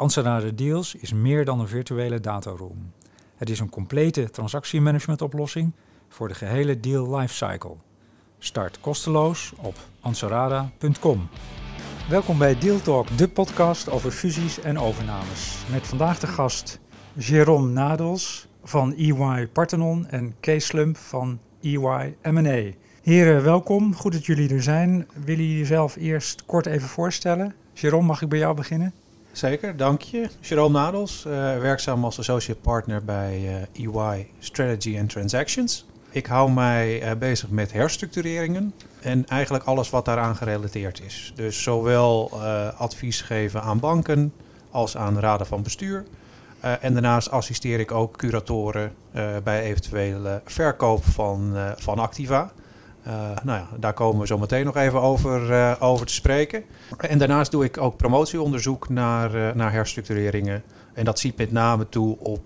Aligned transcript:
Anserada 0.00 0.50
Deals 0.50 0.94
is 0.94 1.12
meer 1.12 1.44
dan 1.44 1.60
een 1.60 1.68
virtuele 1.68 2.20
dataroom. 2.20 2.92
Het 3.36 3.50
is 3.50 3.60
een 3.60 3.70
complete 3.70 4.30
transactiemanagementoplossing 4.30 5.72
voor 6.08 6.28
de 6.28 6.34
gehele 6.34 6.80
deal 6.80 7.16
lifecycle. 7.16 7.76
Start 8.38 8.80
kosteloos 8.80 9.52
op 9.56 9.74
anserada.com. 10.00 11.28
Welkom 12.08 12.38
bij 12.38 12.58
Deal 12.58 12.80
Talk, 12.80 13.18
de 13.18 13.28
podcast 13.28 13.90
over 13.90 14.10
fusies 14.10 14.60
en 14.60 14.78
overnames. 14.78 15.64
Met 15.70 15.86
vandaag 15.86 16.18
de 16.18 16.26
gast 16.26 16.80
Jérôme 17.18 17.72
Nadels 17.72 18.48
van 18.62 18.94
EY 18.94 19.48
Parthenon 19.52 20.06
en 20.06 20.34
Kees 20.40 20.66
Slump 20.66 20.96
van 20.96 21.38
EY 21.62 22.16
M&A. 22.22 22.70
Heren, 23.02 23.42
welkom. 23.42 23.94
Goed 23.94 24.12
dat 24.12 24.26
jullie 24.26 24.54
er 24.54 24.62
zijn. 24.62 25.06
Willen 25.24 25.44
jullie 25.44 25.58
jezelf 25.58 25.96
eerst 25.96 26.44
kort 26.46 26.66
even 26.66 26.88
voorstellen? 26.88 27.54
Jérôme, 27.74 28.04
mag 28.04 28.22
ik 28.22 28.28
bij 28.28 28.38
jou 28.38 28.54
beginnen? 28.54 28.92
Zeker, 29.32 29.76
dank 29.76 30.02
je. 30.02 30.28
Jerome 30.40 30.78
Nadels, 30.78 31.24
uh, 31.26 31.32
werkzaam 31.58 32.04
als 32.04 32.18
associate 32.18 32.60
partner 32.60 33.04
bij 33.04 33.66
EY 33.72 34.28
Strategy 34.38 34.98
and 34.98 35.10
Transactions. 35.10 35.86
Ik 36.10 36.26
hou 36.26 36.50
mij 36.50 37.02
uh, 37.02 37.16
bezig 37.18 37.50
met 37.50 37.72
herstructureringen 37.72 38.74
en 39.00 39.26
eigenlijk 39.26 39.64
alles 39.64 39.90
wat 39.90 40.04
daaraan 40.04 40.36
gerelateerd 40.36 41.00
is. 41.02 41.32
Dus 41.34 41.62
zowel 41.62 42.42
advies 42.76 43.20
geven 43.20 43.62
aan 43.62 43.80
banken 43.80 44.32
als 44.70 44.96
aan 44.96 45.18
raden 45.18 45.46
van 45.46 45.62
bestuur. 45.62 46.04
en 46.60 46.92
daarnaast 46.92 47.30
assisteer 47.30 47.80
ik 47.80 47.92
ook 47.92 48.16
curatoren 48.16 48.92
bij 49.44 49.62
eventuele 49.62 50.40
verkoop 50.44 51.04
van, 51.04 51.56
van 51.76 51.98
activa. 51.98 52.52
Uh, 53.06 53.12
nou 53.42 53.58
ja, 53.58 53.68
daar 53.78 53.92
komen 53.92 54.20
we 54.20 54.26
zo 54.26 54.38
meteen 54.38 54.64
nog 54.64 54.76
even 54.76 55.00
over, 55.00 55.50
uh, 55.50 55.76
over 55.78 56.06
te 56.06 56.12
spreken. 56.12 56.64
En 56.98 57.18
daarnaast 57.18 57.50
doe 57.50 57.64
ik 57.64 57.78
ook 57.78 57.96
promotieonderzoek 57.96 58.88
naar, 58.88 59.34
uh, 59.34 59.52
naar 59.54 59.72
herstructureringen. 59.72 60.62
En 60.92 61.04
dat 61.04 61.18
ziet 61.18 61.36
met 61.36 61.52
name 61.52 61.88
toe 61.88 62.18
op 62.18 62.42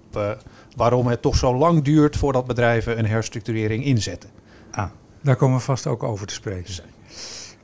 waarom 0.77 1.07
het 1.07 1.23
toch 1.23 1.37
zo 1.37 1.57
lang 1.57 1.83
duurt 1.83 2.17
voordat 2.17 2.47
bedrijven 2.47 2.99
een 2.99 3.07
herstructurering 3.07 3.85
inzetten. 3.85 4.31
Ah, 4.71 4.91
daar 5.21 5.37
komen 5.37 5.57
we 5.57 5.63
vast 5.63 5.87
ook 5.87 6.03
over 6.03 6.27
te 6.27 6.35
spreken. 6.35 6.75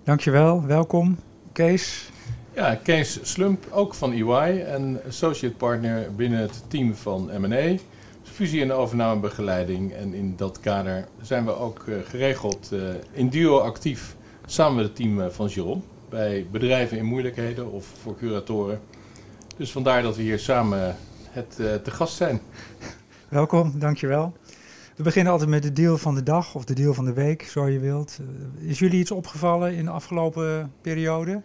Dankjewel, 0.04 0.64
welkom. 0.66 1.18
Kees? 1.52 2.10
Ja, 2.54 2.74
Kees 2.74 3.18
Slump, 3.22 3.66
ook 3.70 3.94
van 3.94 4.12
EY 4.12 4.60
en 4.60 5.00
associate 5.08 5.56
partner 5.56 6.14
binnen 6.14 6.40
het 6.40 6.62
team 6.68 6.94
van 6.94 7.30
M&A 7.38 7.76
fusie- 8.40 8.62
en 8.62 8.72
overnamebegeleiding. 8.72 9.92
En 9.92 10.14
in 10.14 10.36
dat 10.36 10.60
kader 10.60 11.08
zijn 11.20 11.44
we 11.44 11.56
ook 11.56 11.84
uh, 11.86 11.96
geregeld 12.04 12.70
uh, 12.72 12.80
in 13.12 13.28
duo 13.28 13.58
actief 13.58 14.16
samen 14.46 14.76
met 14.76 14.84
het 14.84 14.96
team 14.96 15.20
uh, 15.20 15.26
van 15.26 15.50
Jérôme. 15.50 16.08
Bij 16.08 16.46
bedrijven 16.50 16.98
in 16.98 17.04
moeilijkheden 17.04 17.72
of 17.72 17.86
voor 18.02 18.16
curatoren. 18.16 18.80
Dus 19.56 19.72
vandaar 19.72 20.02
dat 20.02 20.16
we 20.16 20.22
hier 20.22 20.38
samen 20.38 20.96
het 21.30 21.56
te 21.56 21.90
gast 21.90 22.16
zijn. 22.16 22.40
Welkom, 23.28 23.78
dankjewel. 23.78 24.32
We 24.96 25.02
beginnen 25.02 25.32
altijd 25.32 25.50
met 25.50 25.62
de 25.62 25.72
deal 25.72 25.98
van 25.98 26.14
de 26.14 26.22
dag 26.22 26.54
of 26.54 26.64
de 26.64 26.74
deal 26.74 26.94
van 26.94 27.04
de 27.04 27.12
week, 27.12 27.42
zo 27.42 27.68
je 27.68 27.78
wilt. 27.78 28.18
Is 28.58 28.78
jullie 28.78 29.00
iets 29.00 29.10
opgevallen 29.10 29.74
in 29.74 29.84
de 29.84 29.90
afgelopen 29.90 30.72
periode? 30.80 31.42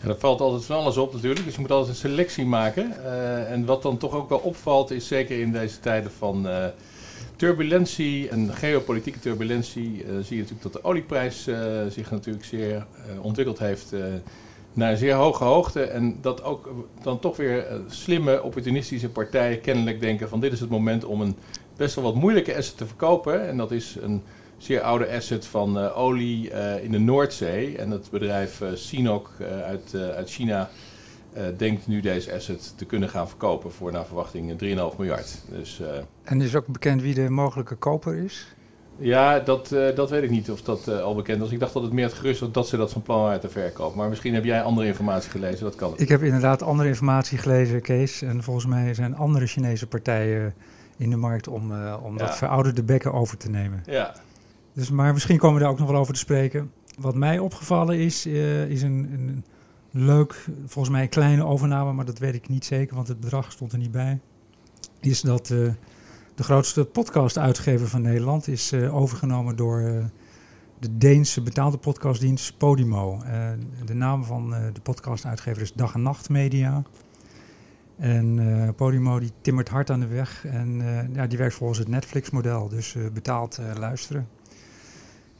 En 0.00 0.08
er 0.08 0.18
valt 0.18 0.40
altijd 0.40 0.64
van 0.64 0.76
alles 0.76 0.96
op 0.96 1.12
natuurlijk, 1.12 1.44
dus 1.44 1.54
je 1.54 1.60
moet 1.60 1.70
altijd 1.70 1.90
een 1.90 2.10
selectie 2.10 2.46
maken. 2.46 2.94
Uh, 3.04 3.50
en 3.50 3.64
wat 3.64 3.82
dan 3.82 3.96
toch 3.96 4.12
ook 4.12 4.28
wel 4.28 4.38
opvalt, 4.38 4.90
is 4.90 5.06
zeker 5.06 5.40
in 5.40 5.52
deze 5.52 5.80
tijden 5.80 6.10
van 6.10 6.46
uh, 6.46 6.66
turbulentie 7.36 8.28
en 8.28 8.54
geopolitieke 8.54 9.18
turbulentie, 9.18 9.90
uh, 9.90 10.10
zie 10.22 10.36
je 10.36 10.42
natuurlijk 10.42 10.62
dat 10.62 10.72
de 10.72 10.84
olieprijs 10.84 11.48
zich 11.88 12.10
natuurlijk 12.10 12.44
zeer 12.44 12.86
ontwikkeld 13.20 13.58
heeft 13.58 13.92
naar 14.72 14.90
een 14.90 14.98
zeer 14.98 15.14
hoge 15.14 15.44
hoogte. 15.44 15.82
En 15.82 16.18
dat 16.20 16.42
ook 16.42 16.74
dan 17.02 17.18
toch 17.18 17.36
weer 17.36 17.66
slimme, 17.88 18.42
opportunistische 18.42 19.08
partijen 19.08 19.60
kennelijk 19.60 20.00
denken 20.00 20.28
van 20.28 20.40
dit 20.40 20.52
is 20.52 20.60
het 20.60 20.70
moment 20.70 21.04
om 21.04 21.20
een 21.20 21.36
best 21.76 21.94
wel 21.94 22.04
wat 22.04 22.14
moeilijke 22.14 22.56
asset 22.56 22.76
te 22.76 22.86
verkopen. 22.86 23.48
En 23.48 23.56
dat 23.56 23.70
is 23.70 23.96
een 24.02 24.22
zeer 24.64 24.80
oude 24.80 25.16
asset 25.16 25.46
van 25.46 25.78
uh, 25.78 25.98
olie 25.98 26.50
uh, 26.50 26.84
in 26.84 26.90
de 26.90 26.98
Noordzee. 26.98 27.78
En 27.78 27.90
het 27.90 28.10
bedrijf 28.10 28.60
uh, 28.60 28.68
Sinok 28.74 29.30
uit, 29.64 29.94
uit 29.94 30.30
China 30.30 30.68
denkt 31.56 31.86
nu 31.86 32.00
deze 32.00 32.34
asset 32.34 32.72
te 32.76 32.84
kunnen 32.84 33.08
gaan 33.08 33.28
verkopen 33.28 33.72
voor 33.72 33.92
naar 33.92 34.06
verwachting 34.06 34.52
3,5 34.52 34.56
miljard. 34.98 35.42
Dus, 35.48 35.80
en 36.24 36.40
is 36.40 36.56
ook 36.56 36.66
bekend 36.66 37.02
wie 37.02 37.14
de 37.14 37.30
mogelijke 37.30 37.74
koper 37.74 38.16
is? 38.16 38.54
Ja, 38.96 39.40
dat, 39.40 39.68
dat 39.94 40.10
weet 40.10 40.22
ik 40.22 40.30
niet 40.30 40.50
of 40.50 40.62
dat 40.62 40.88
al 40.88 41.14
bekend 41.14 41.42
is. 41.42 41.50
Ik 41.50 41.60
dacht 41.60 41.72
dat 41.72 41.82
het 41.82 41.92
meer 41.92 42.04
het 42.04 42.14
gerust 42.14 42.40
was 42.40 42.52
dat 42.52 42.68
ze 42.68 42.76
dat 42.76 42.92
van 42.92 43.02
plan 43.02 43.20
waren 43.20 43.40
te 43.40 43.48
verkopen. 43.48 43.98
Maar 43.98 44.08
misschien 44.08 44.34
heb 44.34 44.44
jij 44.44 44.62
andere 44.62 44.86
informatie 44.86 45.30
gelezen, 45.30 45.64
dat 45.64 45.74
kan 45.74 45.92
Ik 45.96 46.08
heb 46.08 46.22
inderdaad 46.22 46.62
andere 46.62 46.88
informatie 46.88 47.38
gelezen, 47.38 47.80
Kees. 47.82 48.22
En 48.22 48.42
volgens 48.42 48.66
mij 48.66 48.94
zijn 48.94 49.16
andere 49.16 49.46
Chinese 49.46 49.86
partijen 49.86 50.54
in 50.96 51.10
de 51.10 51.16
markt 51.16 51.48
om, 51.48 51.72
om 52.02 52.12
ja. 52.12 52.26
dat 52.26 52.36
verouderde 52.36 52.82
bekken 52.82 53.12
over 53.12 53.36
te 53.36 53.50
nemen. 53.50 53.82
Ja, 53.86 54.14
dus, 54.74 54.90
maar 54.90 55.12
misschien 55.12 55.38
komen 55.38 55.56
we 55.56 55.62
daar 55.62 55.72
ook 55.72 55.78
nog 55.78 55.90
wel 55.90 56.00
over 56.00 56.12
te 56.12 56.18
spreken. 56.18 56.72
Wat 56.98 57.14
mij 57.14 57.38
opgevallen 57.38 57.98
is, 57.98 58.26
uh, 58.26 58.70
is 58.70 58.82
een, 58.82 59.08
een, 59.12 59.44
leuk, 59.90 60.46
volgens 60.66 60.94
mij 60.94 61.08
kleine 61.08 61.44
overname, 61.44 61.92
maar 61.92 62.04
dat 62.04 62.18
weet 62.18 62.34
ik 62.34 62.48
niet 62.48 62.64
zeker, 62.64 62.94
want 62.94 63.08
het 63.08 63.20
bedrag 63.20 63.52
stond 63.52 63.72
er 63.72 63.78
niet 63.78 63.90
bij. 63.90 64.20
Is 65.00 65.20
dat 65.20 65.50
uh, 65.50 65.72
de 66.34 66.42
grootste 66.42 66.84
podcast-uitgever 66.84 67.88
van 67.88 68.02
Nederland 68.02 68.48
is 68.48 68.72
uh, 68.72 68.96
overgenomen 68.96 69.56
door 69.56 70.10
de 70.78 70.96
Deense 70.96 71.42
betaalde 71.42 71.78
podcastdienst 71.78 72.58
Podimo. 72.58 73.22
de 73.84 73.94
naam 73.94 74.24
van 74.24 74.50
de 74.50 74.80
podcast-uitgever 74.82 75.62
is 75.62 75.72
Dag 75.72 75.94
en 75.94 76.02
Nacht 76.02 76.28
Media. 76.28 76.82
En 77.96 78.74
Podimo 78.76 79.18
die 79.18 79.32
timmert 79.40 79.68
hard 79.68 79.90
aan 79.90 80.00
de 80.00 80.06
weg 80.06 80.44
en 80.46 80.82
ja, 81.12 81.26
die 81.26 81.38
werkt 81.38 81.54
volgens 81.54 81.78
het 81.78 81.88
Netflix-model, 81.88 82.68
dus 82.68 82.96
betaald 83.12 83.58
luisteren. 83.78 84.28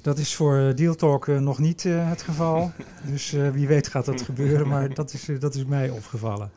Dat 0.05 0.19
is 0.19 0.35
voor 0.35 0.73
Deal 0.75 0.95
Talk 0.95 1.27
uh, 1.27 1.39
nog 1.39 1.59
niet 1.59 1.85
uh, 1.85 2.09
het 2.09 2.23
geval. 2.23 2.73
Dus 3.11 3.35
uh, 3.35 3.51
wie 3.51 3.67
weet 3.67 3.89
gaat 3.89 4.05
dat 4.05 4.23
gebeuren, 4.23 4.69
maar 4.69 4.95
dat 4.95 5.13
is, 5.13 5.29
dat 5.39 5.55
is 5.55 5.65
mij 5.65 5.91
opgevallen. 5.91 6.51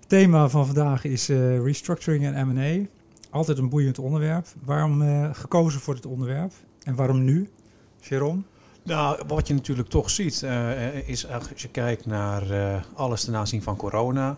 Het 0.00 0.08
thema 0.08 0.48
van 0.48 0.66
vandaag 0.66 1.04
is 1.04 1.28
restructuring 1.62 2.24
en 2.24 2.48
M&A. 2.48 2.86
Altijd 3.30 3.58
een 3.58 3.68
boeiend 3.68 3.98
onderwerp. 3.98 4.46
Waarom 4.64 5.02
gekozen 5.34 5.80
voor 5.80 5.94
dit 5.94 6.06
onderwerp 6.06 6.52
en 6.82 6.94
waarom 6.94 7.24
nu, 7.24 7.50
Jérôme? 8.00 8.42
Nou, 8.82 9.22
wat 9.26 9.48
je 9.48 9.54
natuurlijk 9.54 9.88
toch 9.88 10.10
ziet, 10.10 10.46
is 11.06 11.30
als 11.30 11.48
je 11.56 11.68
kijkt 11.68 12.06
naar 12.06 12.42
alles 12.94 13.24
ten 13.24 13.36
aanzien 13.36 13.62
van 13.62 13.76
corona 13.76 14.36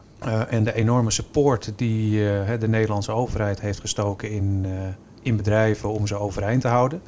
en 0.48 0.64
de 0.64 0.74
enorme 0.74 1.10
support 1.10 1.72
die 1.76 2.10
de 2.58 2.68
Nederlandse 2.68 3.12
overheid 3.12 3.60
heeft 3.60 3.80
gestoken 3.80 4.30
in, 4.30 4.66
in 5.22 5.36
bedrijven 5.36 5.92
om 5.92 6.06
ze 6.06 6.16
overeind 6.16 6.60
te 6.60 6.68
houden 6.68 7.02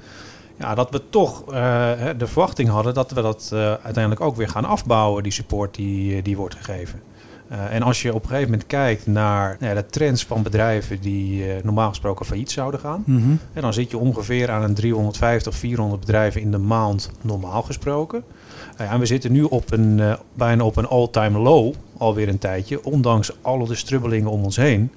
ja, 0.60 0.75
dat 0.75 0.91
we 0.91 1.03
toch 1.10 1.41
uh, 1.41 1.54
de 2.19 2.26
verwachting 2.26 2.69
hadden 2.69 2.94
dat 2.94 3.10
we 3.10 3.22
dat 3.22 3.50
uh, 3.53 3.60
uiteindelijk 3.60 4.21
ook 4.21 4.37
weer 4.37 4.48
gaan 4.48 4.65
afbouwen, 4.65 5.22
die 5.22 5.32
support 5.32 5.75
die, 5.75 6.16
eh, 6.16 6.25
die 6.25 6.37
wordt 6.37 6.54
gegeven. 6.54 7.00
Uh, 7.53 7.75
en 7.75 7.82
als 7.82 8.03
je 8.03 8.15
op 8.15 8.22
een 8.22 8.28
gegeven 8.28 8.50
moment 8.50 8.66
kijkt 8.66 9.06
naar 9.06 9.56
nou 9.60 9.75
ja, 9.75 9.81
de 9.81 9.87
trends 9.87 10.25
van 10.25 10.43
bedrijven 10.43 11.00
die 11.00 11.44
normaal 11.62 11.88
gesproken 11.88 12.26
failliet 12.26 12.50
zouden 12.50 12.81
gaan, 12.81 13.02
mm 13.06 13.23
-hmm. 13.23 13.38
en 13.52 13.62
dan 13.62 13.73
zit 13.73 13.90
je 13.90 13.99
ongeveer 13.99 14.50
aan 14.50 14.62
een 14.62 14.75
350, 14.75 15.55
400 15.55 16.00
bedrijven 16.00 16.40
in 16.40 16.50
de 16.50 16.58
maand 16.58 17.11
normaal 17.20 17.62
gesproken. 17.62 18.25
en 18.76 18.99
we 18.99 19.06
zitten 19.06 19.32
nu 19.32 19.43
op 19.43 19.73
een, 19.73 20.17
bijna 20.34 20.64
op 20.64 20.76
een 20.76 20.87
all-time 20.87 21.38
low 21.38 21.75
alweer 21.96 22.29
een 22.29 22.38
tijdje, 22.38 22.84
ondanks 22.84 23.32
alle 23.43 23.67
de 23.67 23.75
strubbelingen 23.75 24.31
om 24.31 24.44
ons 24.44 24.56
heen. 24.56 24.90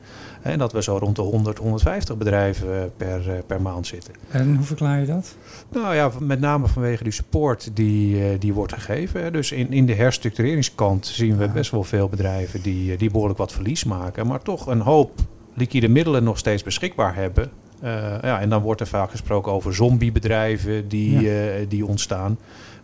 En 0.44 0.58
dat 0.58 0.72
we 0.72 0.84
zo 0.84 0.98
rond 0.98 1.16
de 1.16 1.22
100, 1.22 1.58
150 1.58 2.18
bedrijven 2.18 2.92
per, 2.98 3.30
eh, 3.30 3.38
per 3.48 3.62
maand 3.62 3.88
zitten. 3.88 4.14
En 4.32 4.56
hoe 4.56 4.66
verklaar 4.66 5.00
je 5.00 5.06
dat? 5.06 5.36
Nou 5.72 5.96
ja, 5.96 6.12
met 6.20 6.40
name 6.40 6.68
vanwege 6.68 7.04
die 7.04 7.12
support 7.12 7.70
die, 7.74 8.24
eh, 8.24 8.40
die 8.40 8.54
wordt 8.54 8.74
gegeven. 8.74 9.34
Dus 9.34 9.52
in, 9.52 9.72
in 9.72 9.86
de 9.86 9.94
herstructureringskant 9.94 11.06
zien 11.06 11.38
we 11.38 11.50
best 11.50 11.72
wel 11.72 11.84
veel 11.84 12.10
bedrijven 12.10 12.62
die, 12.62 12.92
eh, 12.92 12.98
die 12.98 13.12
behoorlijk 13.12 13.40
wat 13.40 13.52
verlies 13.52 13.84
maken. 13.84 14.28
Maar 14.28 14.42
toch 14.42 14.68
een 14.68 14.82
hoop 14.82 15.12
liquide 15.54 15.88
middelen 15.88 16.24
nog 16.24 16.38
steeds 16.38 16.64
beschikbaar 16.64 17.16
hebben. 17.16 17.52
Uh, 17.84 17.90
ja, 18.22 18.40
en 18.40 18.50
dan 18.50 18.62
wordt 18.62 18.82
er 18.82 18.88
vaak 18.88 19.12
gesproken 19.12 19.52
over 19.52 19.76
zombiebedrijven 19.76 20.88
die, 20.88 21.22
ja. 21.22 21.60
uh, 21.60 21.66
die 21.68 21.86
ontstaan. 21.86 22.38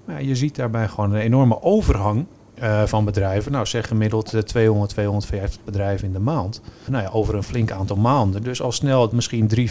Maar 0.05 0.23
je 0.23 0.35
ziet 0.35 0.55
daarbij 0.55 0.88
gewoon 0.88 1.13
een 1.13 1.21
enorme 1.21 1.62
overhang 1.62 2.25
uh, 2.61 2.83
van 2.85 3.06
bedrijven. 3.06 3.51
Nou, 3.51 3.65
zeg 3.65 3.88
gemiddeld 3.88 4.47
200, 4.47 4.89
250 4.89 5.63
bedrijven 5.63 6.07
in 6.07 6.13
de 6.13 6.19
maand. 6.19 6.61
Nou 6.88 7.03
ja, 7.03 7.09
over 7.09 7.35
een 7.35 7.44
flink 7.44 7.71
aantal 7.71 7.95
maanden. 7.95 8.44
Dus 8.44 8.61
al 8.61 8.71
snel 8.71 9.09
misschien 9.11 9.50
3.000, 9.56 9.63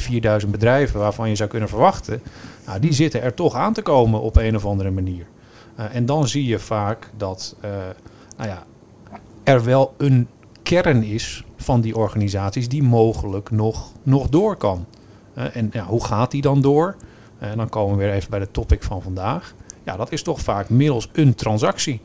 4.000 0.45 0.49
bedrijven 0.49 1.01
waarvan 1.01 1.29
je 1.29 1.37
zou 1.37 1.49
kunnen 1.49 1.69
verwachten... 1.69 2.23
Nou, 2.67 2.81
die 2.81 2.93
zitten 2.93 3.23
er 3.23 3.35
toch 3.35 3.55
aan 3.55 3.73
te 3.73 3.83
komen 3.83 4.21
op 4.21 4.37
een 4.37 4.57
of 4.57 4.67
andere 4.67 4.91
manier. 4.91 5.27
Uh, 5.79 5.85
en 5.93 6.07
dan 6.07 6.29
zie 6.29 6.47
je 6.47 6.59
vaak 6.59 7.11
dat 7.17 7.57
nou 8.37 8.49
ja, 8.49 8.65
er 9.45 9.65
wel 9.65 9.95
een 9.97 10.29
kern 10.63 11.03
is 11.03 11.45
van 11.57 11.81
die 11.81 11.97
organisaties 11.97 12.69
die 12.69 12.83
mogelijk 12.83 13.51
nog, 13.51 13.93
nog 14.03 14.29
door 14.29 14.57
kan. 14.57 14.87
en 15.35 15.71
ja, 15.73 15.85
hoe 15.85 16.05
gaat 16.05 16.31
die 16.31 16.43
dan 16.43 16.61
door? 16.61 16.97
En 17.39 17.57
dan 17.57 17.69
komen 17.69 17.97
we 17.97 18.05
weer 18.05 18.13
even 18.13 18.31
bij 18.31 18.39
de 18.39 18.51
topic 18.51 18.83
van 18.83 19.03
vandaag. 19.03 19.55
Ja, 19.85 19.97
dat 19.97 20.13
is 20.13 20.23
toch 20.23 20.41
vaak 20.41 20.69
middels 20.69 21.09
een 21.13 21.35
transactie. 21.35 22.01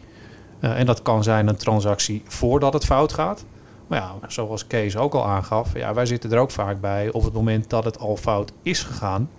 Uh, 0.64 0.80
en 0.80 0.86
dat 0.86 1.02
kan 1.02 1.24
zijn 1.24 1.48
een 1.48 1.56
transactie 1.56 2.22
voordat 2.28 2.74
het 2.74 2.86
fout 2.86 3.14
gaat. 3.14 3.46
Maar 3.88 4.00
ja, 4.00 4.14
zoals 4.28 4.68
Kees 4.68 4.98
ook 4.98 5.14
al 5.14 5.26
aangaf, 5.26 5.74
ja, 5.74 5.94
wij 5.94 6.06
zitten 6.06 6.32
er 6.32 6.38
ook 6.38 6.52
vaak 6.52 6.82
bij 6.82 7.12
op 7.12 7.24
het 7.24 7.34
moment 7.34 7.70
dat 7.70 7.86
het 7.86 8.00
al 8.00 8.18
fout 8.18 8.52
is 8.62 8.84
gegaan, 8.84 9.30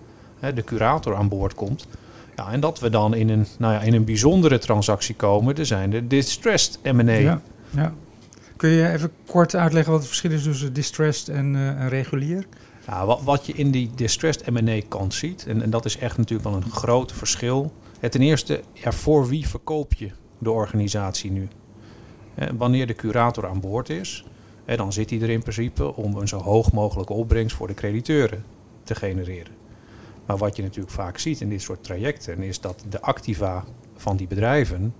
hè, 0.41 0.53
de 0.53 0.65
curator 0.65 1.15
aan 1.15 1.29
boord 1.29 1.55
komt. 1.55 1.87
Ja, 2.37 2.53
en 2.53 2.61
dat 2.61 2.79
we 2.81 2.91
dan 2.91 3.15
in 3.15 3.29
een, 3.29 3.47
nou 3.59 3.73
ja, 3.73 3.81
in 3.81 3.95
een 3.95 4.05
bijzondere 4.05 4.59
transactie 4.59 5.15
komen, 5.15 5.57
er 5.57 5.67
zijn 5.67 5.91
de 5.91 6.07
distressed 6.07 6.79
M&A. 6.83 7.13
Ja, 7.13 7.41
ja. 7.71 7.93
Kun 8.57 8.71
je 8.71 8.89
even 8.89 9.11
kort 9.27 9.57
uitleggen 9.57 9.91
wat 9.93 10.01
het 10.01 10.09
verschil 10.09 10.31
is 10.31 10.43
tussen 10.43 10.73
distressed 10.73 11.29
en, 11.29 11.55
uh, 11.55 11.69
en 11.69 11.89
regulier? 11.89 12.47
Nou, 12.87 13.07
wat, 13.07 13.23
wat 13.23 13.47
je 13.47 13.53
in 13.53 13.71
die 13.71 13.91
distressed 13.95 14.51
M&A 14.51 14.81
kant 14.89 15.15
ziet, 15.15 15.47
en, 15.47 15.63
en 15.63 15.71
dat 15.71 15.85
is 15.85 15.99
echt 15.99 16.17
natuurlijk 16.17 16.49
wel 16.49 16.57
een 16.57 16.71
groot 16.71 17.13
verschil. 17.13 17.73
Het 18.01 18.13
ten 18.13 18.21
eerste, 18.21 18.61
ja, 18.73 18.93
voor 18.93 19.29
wie 19.29 19.49
verkoop 19.49 19.95
je 19.95 20.11
de 20.45 20.51
organisatie 20.51 21.31
nu? 21.31 21.49
wanneer 22.57 22.87
de 22.87 22.95
curator 22.95 23.47
aan 23.47 23.61
boord 23.61 23.89
is, 23.89 24.25
dan 24.77 24.93
zit 24.93 25.11
hij 25.11 25.21
er 25.21 25.31
in 25.31 25.41
principe 25.41 25.97
om 25.97 26.17
een 26.17 26.29
zo 26.29 26.39
hoog 26.39 26.73
mogelijke 26.73 27.13
opbrengst 27.13 27.57
voor 27.57 27.67
de 27.67 27.75
crediteuren 27.75 28.45
te 28.83 28.95
genereren. 28.95 29.53
Maar 30.27 30.37
wat 30.37 30.57
je 30.57 30.63
natuurlijk 30.63 30.95
vaak 30.95 31.19
ziet 31.19 31.41
in 31.41 31.49
dit 31.49 31.63
soort 31.63 31.85
trajecten 31.85 32.43
is 32.43 32.61
dat 32.61 32.85
de 32.89 33.01
activa 33.01 33.65
van 33.97 34.17
die 34.17 34.27
bedrijven 34.27 34.95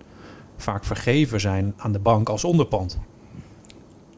vaak 0.57 0.85
vergeven 0.85 1.41
zijn 1.41 1.75
aan 1.77 1.93
de 1.93 1.99
bank 1.99 2.29
als 2.29 2.45
onderpand. 2.45 2.99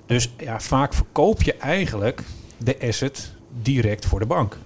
Dus 0.06 0.34
ja, 0.38 0.60
vaak 0.60 0.94
verkoop 0.94 1.42
je 1.42 1.54
eigenlijk 1.54 2.22
de 2.56 2.76
asset 2.80 3.32
direct 3.62 4.06
voor 4.06 4.18
de 4.18 4.26
bank. 4.26 4.58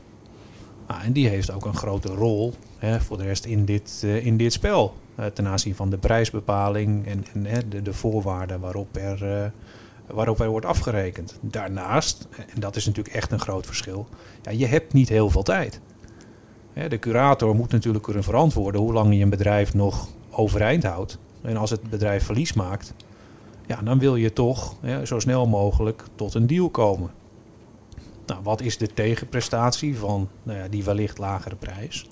Ah, 0.86 1.04
en 1.04 1.12
die 1.12 1.28
heeft 1.28 1.52
ook 1.52 1.64
een 1.64 1.76
grote 1.76 2.08
rol 2.08 2.54
hè, 2.78 3.00
voor 3.00 3.16
de 3.16 3.22
rest 3.22 3.44
in 3.44 3.64
dit, 3.64 4.02
uh, 4.04 4.26
in 4.26 4.36
dit 4.36 4.52
spel. 4.52 4.94
Uh, 5.18 5.26
ten 5.26 5.46
aanzien 5.46 5.74
van 5.74 5.90
de 5.90 5.98
prijsbepaling 5.98 7.06
en, 7.06 7.24
en 7.32 7.68
de, 7.68 7.82
de, 7.82 7.92
voorwaarden 7.92 8.60
waarop 8.60 8.96
er, 8.96 9.22
uh, 9.22 9.50
waarop 10.06 10.40
er 10.40 10.48
wordt 10.48 10.66
afgerekend. 10.66 11.38
Daarnaast, 11.40 12.28
en 12.54 12.60
dat 12.60 12.76
is 12.76 12.86
natuurlijk 12.86 13.14
echt 13.14 13.32
een 13.32 13.40
groot 13.40 13.66
verschil, 13.66 14.08
ja, 14.42 14.50
je 14.50 14.66
hebt 14.66 14.92
niet 14.92 15.08
heel 15.08 15.30
veel 15.30 15.42
tijd. 15.42 15.80
De 16.88 16.98
curator 16.98 17.54
moet 17.54 17.72
natuurlijk 17.72 18.04
kunnen 18.04 18.22
verantwoorden 18.22 18.80
hoe 18.80 18.92
lang 18.92 19.14
je 19.14 19.22
een 19.22 19.30
bedrijf 19.30 19.74
nog 19.74 20.08
overeind 20.30 20.82
houdt. 20.82 21.18
En 21.42 21.56
als 21.56 21.70
het 21.70 21.82
bedrijf 21.90 22.24
verlies 22.24 22.52
maakt, 22.52 22.94
ja, 23.66 23.80
dan 23.82 23.98
wil 23.98 24.16
je 24.16 24.32
toch 24.32 24.74
zo 25.04 25.18
snel 25.18 25.46
mogelijk 25.46 26.04
tot 26.14 26.34
een 26.34 26.46
deal 26.46 26.68
komen. 26.68 27.10
Nou, 28.26 28.42
wat 28.42 28.60
is 28.60 28.78
de 28.78 28.86
tegenprestatie 28.86 29.96
van 29.96 30.28
nou 30.42 30.58
ja, 30.58 30.68
die 30.68 30.84
wellicht 30.84 31.18
lagere 31.18 31.56
prijs? 31.56 32.06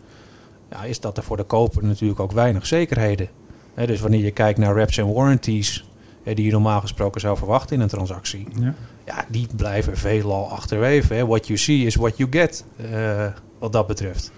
Ja, 0.70 0.84
is 0.84 1.00
dat 1.00 1.16
er 1.16 1.22
voor 1.22 1.36
de 1.36 1.44
koper 1.44 1.84
natuurlijk 1.84 2.20
ook 2.20 2.32
weinig 2.32 2.66
zekerheden. 2.66 3.28
He, 3.74 3.86
dus 3.86 4.00
wanneer 4.00 4.24
je 4.24 4.30
kijkt 4.30 4.58
naar 4.58 4.74
reps 4.74 4.98
en 4.98 5.12
warranties, 5.12 5.88
he, 6.22 6.34
die 6.34 6.44
je 6.44 6.52
normaal 6.52 6.80
gesproken 6.80 7.20
zou 7.20 7.36
verwachten 7.36 7.76
in 7.76 7.82
een 7.82 7.88
transactie, 7.88 8.46
ja, 8.60 8.74
ja 9.06 9.24
die 9.28 9.46
blijven 9.56 9.96
veelal 9.96 10.50
achterweven. 10.50 11.16
He. 11.16 11.26
What 11.26 11.46
you 11.46 11.58
see 11.58 11.86
is 11.86 11.94
what 11.94 12.16
you 12.16 12.30
get, 12.32 12.64
uh, 12.92 13.26
wat 13.58 13.72
dat 13.72 13.86
betreft. 13.86 14.32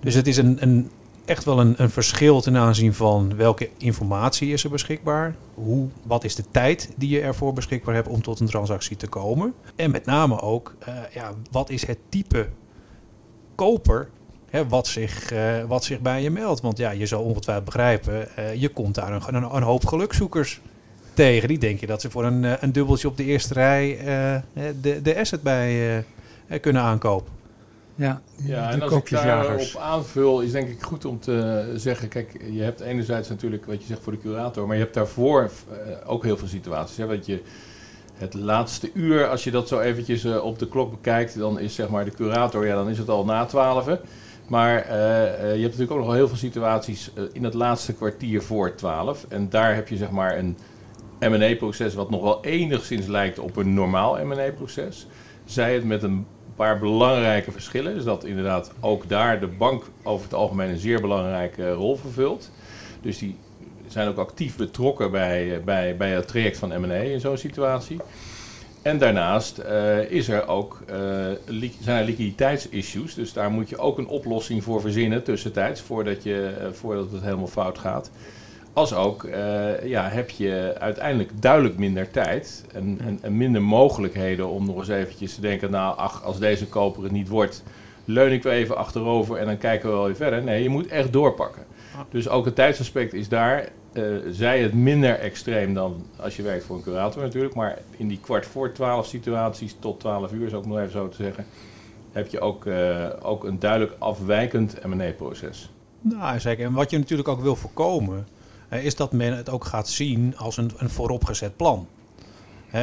Dus 0.00 0.14
het 0.14 0.26
is 0.26 0.36
een, 0.36 0.62
een 0.62 0.90
echt 1.24 1.44
wel 1.44 1.60
een, 1.60 1.74
een, 1.76 1.90
verschil 1.90 2.40
ten 2.40 2.56
aanzien 2.56 2.94
van 2.94 3.36
welke 3.36 3.70
informatie 3.78 4.52
is 4.52 4.64
er 4.64 4.70
beschikbaar. 4.70 5.34
Hoe, 5.54 5.88
wat 6.02 6.24
is 6.24 6.34
de 6.34 6.44
tijd 6.50 6.92
die 6.96 7.08
je 7.08 7.20
ervoor 7.20 7.52
beschikbaar 7.52 7.94
hebt 7.94 8.08
om 8.08 8.22
tot 8.22 8.40
een 8.40 8.46
transactie 8.46 8.96
te 8.96 9.06
komen. 9.06 9.54
En 9.76 9.90
met 9.90 10.04
name 10.04 10.40
ook, 10.40 10.74
uh, 10.88 10.94
ja, 11.14 11.32
wat 11.50 11.70
is 11.70 11.86
het 11.86 11.98
type 12.08 12.48
koper 13.54 14.08
hè, 14.50 14.68
wat, 14.68 14.86
zich, 14.86 15.32
uh, 15.32 15.64
wat 15.64 15.84
zich 15.84 16.00
bij 16.00 16.22
je 16.22 16.30
meldt. 16.30 16.60
Want 16.60 16.78
ja, 16.78 16.90
je 16.90 17.06
zal 17.06 17.22
ongetwijfeld 17.22 17.64
begrijpen, 17.64 18.28
uh, 18.38 18.54
je 18.54 18.68
komt 18.68 18.94
daar 18.94 19.12
een, 19.12 19.22
een, 19.34 19.54
een, 19.56 19.62
hoop 19.62 19.86
gelukzoekers 19.86 20.60
tegen. 21.14 21.48
Die 21.48 21.58
denken 21.58 21.88
dat 21.88 22.00
ze 22.00 22.10
voor 22.10 22.24
een, 22.24 22.64
een 22.64 22.72
dubbeltje 22.72 23.08
op 23.08 23.16
de 23.16 23.24
eerste 23.24 23.54
rij 23.54 23.98
de, 24.80 25.02
de 25.02 25.18
asset 25.18 25.42
bij 25.42 26.04
kunnen 26.60 26.82
aankopen. 26.82 27.36
Ja, 27.96 28.20
ja 28.36 28.70
en 28.70 28.82
als 28.82 28.92
ik 28.92 29.10
daarop 29.10 29.76
aanvul, 29.78 30.40
is 30.40 30.52
denk 30.52 30.68
ik 30.68 30.82
goed 30.82 31.04
om 31.04 31.20
te 31.20 31.72
zeggen... 31.76 32.08
Kijk, 32.08 32.40
je 32.50 32.62
hebt 32.62 32.80
enerzijds 32.80 33.28
natuurlijk 33.28 33.66
wat 33.66 33.80
je 33.80 33.86
zegt 33.86 34.02
voor 34.02 34.12
de 34.12 34.18
curator... 34.18 34.66
maar 34.66 34.76
je 34.76 34.82
hebt 34.82 34.94
daarvoor 34.94 35.50
uh, 35.70 35.76
ook 36.06 36.24
heel 36.24 36.36
veel 36.36 36.48
situaties. 36.48 36.96
Hè, 36.96 37.06
want 37.06 37.26
je, 37.26 37.42
het 38.14 38.34
laatste 38.34 38.90
uur, 38.92 39.28
als 39.28 39.44
je 39.44 39.50
dat 39.50 39.68
zo 39.68 39.80
eventjes 39.80 40.24
uh, 40.24 40.44
op 40.44 40.58
de 40.58 40.68
klok 40.68 40.90
bekijkt... 40.90 41.38
dan 41.38 41.58
is 41.58 41.74
zeg 41.74 41.88
maar 41.88 42.04
de 42.04 42.10
curator, 42.10 42.66
ja, 42.66 42.74
dan 42.74 42.88
is 42.88 42.98
het 42.98 43.08
al 43.08 43.24
na 43.24 43.44
twaalf. 43.44 43.86
Maar 44.46 44.86
uh, 44.86 44.90
je 45.54 45.62
hebt 45.62 45.62
natuurlijk 45.62 45.90
ook 45.90 45.98
nog 45.98 46.06
wel 46.06 46.16
heel 46.16 46.28
veel 46.28 46.36
situaties 46.36 47.10
in 47.32 47.44
het 47.44 47.54
laatste 47.54 47.94
kwartier 47.94 48.42
voor 48.42 48.74
twaalf. 48.74 49.26
En 49.28 49.48
daar 49.48 49.74
heb 49.74 49.88
je 49.88 49.96
zeg 49.96 50.10
maar 50.10 50.38
een 50.38 50.56
M&A-proces 51.20 51.94
wat 51.94 52.10
nog 52.10 52.22
wel 52.22 52.44
enigszins 52.44 53.06
lijkt 53.06 53.38
op 53.38 53.56
een 53.56 53.74
normaal 53.74 54.24
M&A-proces. 54.24 55.06
Zij 55.44 55.74
het 55.74 55.84
met 55.84 56.02
een 56.02 56.26
paar 56.56 56.78
belangrijke 56.78 57.52
verschillen. 57.52 57.94
Dus 57.94 58.04
dat 58.04 58.24
inderdaad 58.24 58.72
ook 58.80 59.08
daar 59.08 59.40
de 59.40 59.46
bank 59.46 59.84
over 60.02 60.24
het 60.24 60.34
algemeen 60.34 60.70
een 60.70 60.78
zeer 60.78 61.00
belangrijke 61.00 61.72
rol 61.72 61.96
vervult. 61.96 62.50
Dus 63.00 63.18
die 63.18 63.36
zijn 63.86 64.08
ook 64.08 64.18
actief 64.18 64.56
betrokken 64.56 65.10
bij, 65.10 65.62
bij, 65.64 65.96
bij 65.96 66.10
het 66.10 66.28
traject 66.28 66.58
van 66.58 66.80
M&A 66.80 66.94
in 66.94 67.20
zo'n 67.20 67.36
situatie. 67.36 68.00
En 68.86 68.98
daarnaast 68.98 69.58
uh, 69.58 70.10
is 70.10 70.28
er 70.28 70.48
ook, 70.48 70.82
uh, 70.90 71.66
zijn 71.80 71.98
er 71.98 72.04
liquiditeitsissues. 72.04 73.14
Dus 73.14 73.32
daar 73.32 73.50
moet 73.50 73.68
je 73.68 73.78
ook 73.78 73.98
een 73.98 74.06
oplossing 74.06 74.64
voor 74.64 74.80
verzinnen 74.80 75.22
tussentijds, 75.22 75.80
voordat, 75.80 76.22
je, 76.22 76.54
uh, 76.60 76.66
voordat 76.72 77.12
het 77.12 77.22
helemaal 77.22 77.46
fout 77.46 77.78
gaat. 77.78 78.10
Als 78.72 78.94
ook 78.94 79.28
ja, 79.84 80.08
heb 80.08 80.30
je 80.30 80.74
uiteindelijk 80.78 81.30
duidelijk 81.42 81.78
minder 81.78 82.10
tijd 82.10 82.64
en, 82.72 82.98
en, 83.04 83.18
en, 83.22 83.36
minder 83.36 83.62
mogelijkheden 83.62 84.48
om 84.48 84.66
nog 84.66 84.78
eens 84.78 84.88
eventjes 84.88 85.34
te 85.34 85.40
denken... 85.40 85.70
nou, 85.70 85.96
ach, 85.96 86.24
als 86.24 86.38
deze 86.38 86.66
koper 86.66 87.02
het 87.02 87.12
niet 87.12 87.28
wordt, 87.28 87.62
leun 88.04 88.32
ik 88.32 88.42
wel 88.42 88.52
even 88.52 88.76
achterover 88.76 89.36
en 89.36 89.46
dan 89.46 89.58
kijken 89.58 89.88
we 89.88 89.94
wel 89.94 90.04
weer 90.04 90.16
verder. 90.16 90.42
Nee, 90.42 90.62
je 90.62 90.68
moet 90.68 90.86
echt 90.86 91.12
doorpakken. 91.12 91.62
Dus 92.10 92.28
ook 92.28 92.44
het 92.44 92.54
tijdsaspect 92.54 93.14
is 93.14 93.28
daar 93.28 93.68
uh, 93.98 94.16
zij 94.30 94.62
het 94.62 94.74
minder 94.74 95.18
extreem 95.18 95.74
dan 95.74 96.06
als 96.16 96.36
je 96.36 96.42
werkt 96.42 96.64
voor 96.64 96.76
een 96.76 96.82
curator 96.82 97.22
natuurlijk. 97.22 97.54
Maar 97.54 97.78
in 97.96 98.08
die 98.08 98.20
kwart 98.20 98.46
voor 98.46 98.72
twaalf 98.72 99.06
situaties 99.06 99.76
tot 99.78 100.00
twaalf 100.00 100.32
uur, 100.32 100.48
zou 100.48 100.62
ik 100.62 100.68
nog 100.68 100.78
even 100.78 100.90
zo 100.90 101.08
te 101.08 101.16
zeggen, 101.16 101.46
heb 102.12 102.28
je 102.28 102.40
ook, 102.40 102.64
uh, 102.64 103.06
ook 103.22 103.44
een 103.44 103.58
duidelijk 103.58 103.92
afwijkend 103.98 104.84
M&A-proces. 104.86 105.70
Nou, 106.00 106.40
zeker. 106.40 106.64
En 106.64 106.72
wat 106.72 106.90
je 106.90 106.98
natuurlijk 106.98 107.28
ook 107.28 107.40
wil 107.40 107.56
voorkomen, 107.56 108.26
uh, 108.72 108.84
is 108.84 108.96
dat 108.96 109.12
men 109.12 109.36
het 109.36 109.50
ook 109.50 109.64
gaat 109.64 109.88
zien 109.88 110.36
als 110.36 110.56
een, 110.56 110.70
een 110.76 110.90
vooropgezet 110.90 111.56
plan. 111.56 111.88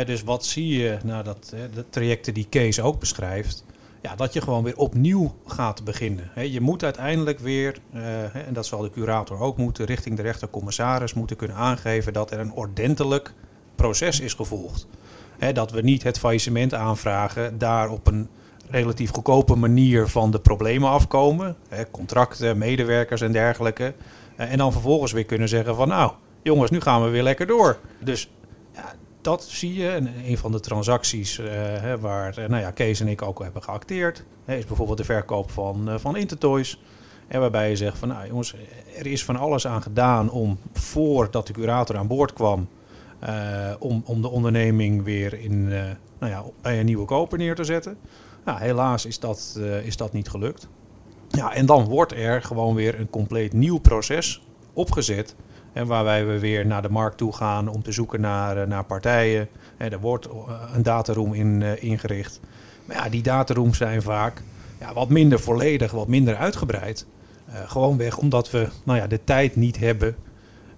Dus 0.05 0.23
wat 0.23 0.45
zie 0.45 0.79
je, 0.79 0.97
nou, 1.03 1.23
dat, 1.23 1.53
de 1.73 1.85
trajecten 1.89 2.33
die 2.33 2.47
Kees 2.49 2.81
ook 2.81 2.99
beschrijft, 2.99 3.65
ja, 4.03 4.15
dat 4.15 4.33
je 4.33 4.41
gewoon 4.41 4.63
weer 4.63 4.77
opnieuw 4.77 5.35
gaat 5.45 5.83
beginnen. 5.83 6.51
je 6.51 6.61
moet 6.61 6.83
uiteindelijk 6.83 7.39
weer, 7.39 7.77
uh, 7.93 8.35
en 8.35 8.53
dat 8.53 8.65
zal 8.65 8.81
de 8.81 8.89
curator 8.89 9.39
ook 9.39 9.57
moeten, 9.57 9.85
richting 9.85 10.15
de 10.15 10.21
rechtercommissaris 10.21 11.13
moeten 11.13 11.35
kunnen 11.35 11.57
aangeven 11.57 12.13
dat 12.13 12.31
er 12.31 12.39
een 12.39 12.53
ordentelijk 12.53 13.33
proces 13.75 14.19
is 14.19 14.33
gevolgd. 14.33 14.87
dat 15.53 15.71
we 15.71 15.81
niet 15.81 16.03
het 16.03 16.19
faillissement 16.19 16.73
aanvragen, 16.73 17.57
daar 17.57 17.89
op 17.89 18.07
een 18.07 18.29
relatief 18.69 19.11
goedkope 19.11 19.55
manier 19.55 20.07
van 20.07 20.31
de 20.31 20.39
problemen 20.39 20.89
afkomen, 20.89 21.55
contracten, 21.91 22.57
medewerkers 22.57 23.21
en 23.21 23.31
dergelijke. 23.31 23.93
Uh, 24.37 24.51
en 24.51 24.57
dan 24.57 24.71
vervolgens 24.71 25.11
weer 25.11 25.25
kunnen 25.25 25.49
zeggen 25.49 25.75
van 25.75 25.87
nou, 25.87 26.11
jongens, 26.41 26.71
nu 26.71 26.81
gaan 26.81 27.03
we 27.03 27.09
weer 27.09 27.23
lekker 27.23 27.47
door. 27.47 27.77
Dus 27.99 28.29
dat 29.23 29.43
zie 29.43 29.73
je. 29.73 29.89
En 29.89 30.09
een 30.25 30.37
van 30.37 30.51
de 30.51 30.59
transacties 30.59 31.37
hè, 31.37 31.99
waar 31.99 32.39
uh, 32.39 32.47
nou 32.47 32.61
ja, 32.61 32.71
Kees 32.71 32.99
en 32.99 33.07
ik 33.07 33.21
ook 33.21 33.43
hebben 33.43 33.63
geacteerd, 33.63 34.23
is 34.45 34.65
bijvoorbeeld 34.65 34.97
de 34.97 35.03
verkoop 35.03 35.51
van, 35.51 35.89
uh, 35.89 35.95
van 35.97 36.15
Intertoys. 36.15 36.81
En 37.27 37.39
waarbij 37.39 37.69
je 37.69 37.75
zegt 37.75 37.97
van 37.97 38.07
nou 38.07 38.27
jongens, 38.27 38.55
er 38.97 39.07
is 39.07 39.25
van 39.25 39.35
alles 39.35 39.67
aan 39.67 39.81
gedaan 39.81 40.31
om 40.31 40.57
voordat 40.73 41.47
de 41.47 41.53
curator 41.53 41.97
aan 41.97 42.07
boord 42.07 42.33
kwam, 42.33 42.67
om, 43.79 44.03
om 44.05 44.21
de 44.21 44.29
onderneming 44.29 45.03
weer 45.03 45.33
in, 45.39 45.67
nou 46.19 46.31
ja, 46.31 46.43
bij 46.61 46.79
een 46.79 46.85
nieuwe 46.85 47.05
koper 47.05 47.37
neer 47.37 47.55
te 47.55 47.63
zetten. 47.63 47.97
Nou, 48.45 48.59
helaas 48.59 49.05
is 49.05 49.19
dat, 49.19 49.59
is 49.83 49.97
dat 49.97 50.13
niet 50.13 50.29
gelukt. 50.29 50.67
Ja, 51.29 51.53
en 51.53 51.65
dan 51.65 51.85
wordt 51.85 52.13
er 52.13 52.41
gewoon 52.41 52.75
weer 52.75 52.99
een 52.99 53.09
compleet 53.09 53.53
nieuw 53.53 53.77
proces 53.77 54.41
opgezet 54.73 55.35
En 55.73 55.87
waarbij 55.87 56.25
we 56.25 56.39
weer 56.39 56.65
naar 56.65 56.81
de 56.81 56.89
markt 56.89 57.17
toe 57.17 57.33
gaan 57.33 57.67
om 57.67 57.83
te 57.83 57.91
zoeken 57.91 58.21
naar, 58.21 58.67
naar 58.67 58.83
partijen. 58.83 59.47
En 59.77 59.91
er 59.91 59.99
wordt 59.99 60.29
een 60.73 60.83
dataroom 60.83 61.33
in 61.33 61.81
ingericht. 61.81 62.39
Maar 62.85 62.95
ja, 62.95 63.09
die 63.09 63.23
datarooms 63.23 63.77
zijn 63.77 64.01
vaak 64.01 64.41
ja, 64.79 64.93
wat 64.93 65.09
minder 65.09 65.39
volledig, 65.39 65.91
wat 65.91 66.07
minder 66.07 66.35
uitgebreid. 66.35 67.05
Uh, 67.49 67.55
gewoonweg 67.65 68.17
omdat 68.17 68.51
we 68.51 68.69
nou 68.83 68.99
ja, 68.99 69.07
de 69.07 69.23
tijd 69.23 69.55
niet 69.55 69.79
hebben 69.79 70.15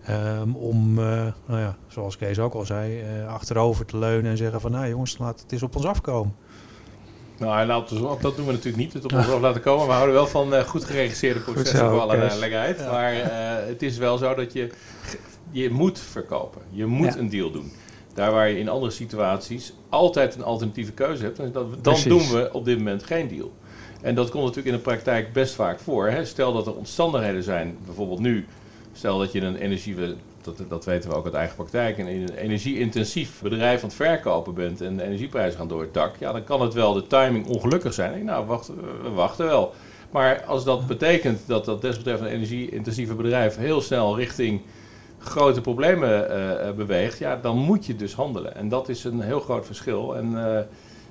um, 0.09 0.55
om, 0.55 0.93
nou 0.93 1.33
ja, 1.45 1.75
zoals 1.87 2.17
Kees 2.17 2.39
ook 2.39 2.53
al 2.53 2.65
zei, 2.65 3.03
achterover 3.27 3.85
te 3.85 3.97
leunen 3.97 4.31
en 4.31 4.37
zeggen 4.37 4.61
van 4.61 4.71
nou 4.71 4.89
jongens, 4.89 5.17
laat 5.17 5.41
het 5.41 5.51
eens 5.51 5.63
op 5.63 5.75
ons 5.75 5.85
afkomen. 5.85 6.35
Nou, 7.37 7.65
laat 7.65 7.91
ons, 7.91 8.21
dat 8.21 8.35
doen 8.35 8.45
we 8.45 8.51
natuurlijk 8.51 8.83
niet, 8.83 8.93
het 8.93 9.03
op 9.03 9.13
ons 9.13 9.29
af 9.29 9.39
laten 9.39 9.61
komen. 9.61 9.87
We 9.87 9.93
houden 9.93 10.15
wel 10.15 10.27
van 10.27 10.65
goed 10.65 10.83
geregisseerde 10.83 11.39
processen 11.39 11.89
voor 11.89 11.99
alle 11.99 12.17
duidelijkheid. 12.17 12.79
Ja. 12.79 12.91
Maar 12.91 13.13
het 13.67 13.81
is 13.81 13.97
wel 13.97 14.17
zo 14.17 14.35
dat 14.35 14.53
je, 14.53 14.69
je 15.51 15.69
moet 15.69 15.99
verkopen. 15.99 16.61
Je 16.69 16.85
moet 16.85 17.13
ja. 17.13 17.19
een 17.19 17.29
deal 17.29 17.51
doen. 17.51 17.71
Daar 18.13 18.31
waar 18.31 18.49
je 18.49 18.59
in 18.59 18.69
andere 18.69 18.91
situaties 18.91 19.73
altijd 19.89 20.35
een 20.35 20.43
alternatieve 20.43 20.91
keuze 20.91 21.23
hebt, 21.23 21.37
dan, 21.53 21.75
dan 21.81 21.97
doen 22.03 22.29
we 22.29 22.49
op 22.51 22.65
dit 22.65 22.77
moment 22.77 23.03
geen 23.03 23.27
deal. 23.27 23.53
En 24.01 24.15
dat 24.15 24.29
komt 24.29 24.43
natuurlijk 24.43 24.75
in 24.75 24.81
de 24.81 24.89
praktijk 24.89 25.33
best 25.33 25.53
vaak 25.53 25.79
voor. 25.79 26.09
Hè? 26.09 26.25
Stel 26.25 26.53
dat 26.53 26.67
er 26.67 26.75
omstandigheden 26.75 27.43
zijn, 27.43 27.77
bijvoorbeeld 27.85 28.19
nu, 28.19 28.45
stel 28.93 29.17
dat 29.17 29.31
je 29.31 29.41
een 29.41 29.55
energie, 29.55 29.95
dat, 30.45 30.69
dat 30.69 30.85
weten 30.85 31.09
we 31.09 31.15
ook 31.15 31.25
uit 31.25 31.33
eigen 31.33 31.55
praktijk, 31.55 31.97
een 31.97 32.29
energie-intensief 32.29 33.41
bedrijf 33.41 33.81
aan 33.81 33.87
het 33.87 33.97
verkopen 33.97 34.53
bent 34.53 34.81
en 34.81 34.97
de 34.97 35.03
energieprijzen 35.03 35.59
gaan 35.59 35.67
door 35.67 35.81
het 35.81 35.93
dak, 35.93 36.15
ja, 36.19 36.31
dan 36.31 36.43
kan 36.43 36.61
het 36.61 36.73
wel 36.73 36.93
de 36.93 37.07
timing 37.07 37.47
ongelukkig 37.47 37.93
zijn. 37.93 38.25
Nou, 38.25 38.45
wacht, 38.45 38.67
we 39.01 39.09
wachten 39.09 39.45
wel. 39.45 39.73
Maar 40.11 40.43
als 40.43 40.63
dat 40.63 40.87
betekent 40.87 41.39
dat 41.47 41.65
dat 41.65 41.81
desbetreffende 41.81 42.31
energie-intensieve 42.31 43.13
bedrijf 43.13 43.57
heel 43.57 43.81
snel 43.81 44.17
richting 44.17 44.61
grote 45.19 45.61
problemen 45.61 46.31
uh, 46.31 46.71
beweegt, 46.71 47.17
ja, 47.17 47.35
dan 47.35 47.57
moet 47.57 47.85
je 47.85 47.95
dus 47.95 48.13
handelen. 48.13 48.55
En 48.55 48.69
dat 48.69 48.89
is 48.89 49.03
een 49.03 49.21
heel 49.21 49.39
groot 49.39 49.65
verschil. 49.65 50.15
En 50.15 50.37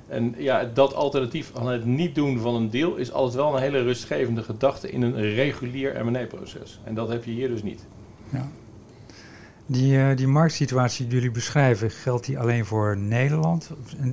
en 0.09 0.35
ja, 0.38 0.64
dat 0.75 0.95
alternatief 0.95 1.50
van 1.55 1.69
het 1.69 1.85
niet 1.85 2.14
doen 2.14 2.38
van 2.38 2.55
een 2.55 2.71
deal 2.71 2.97
is 2.97 3.12
altijd 3.12 3.35
wel 3.35 3.55
een 3.55 3.62
hele 3.62 3.83
rustgevende 3.83 4.43
gedachte 4.43 4.91
in 4.91 5.03
een 5.03 5.35
regulier 5.35 6.05
M&A-proces. 6.05 6.81
En 6.85 6.95
dat 6.95 7.09
heb 7.09 7.25
je 7.25 7.31
hier 7.31 7.49
dus 7.49 7.62
niet. 7.62 7.87
Ja. 8.33 8.49
Die, 9.66 9.97
uh, 9.97 10.16
die 10.16 10.26
marktsituatie 10.26 11.06
die 11.06 11.14
jullie 11.14 11.30
beschrijven, 11.30 11.90
geldt 11.90 12.26
die 12.26 12.38
alleen 12.38 12.64
voor 12.64 12.97
Nederland? 12.97 13.71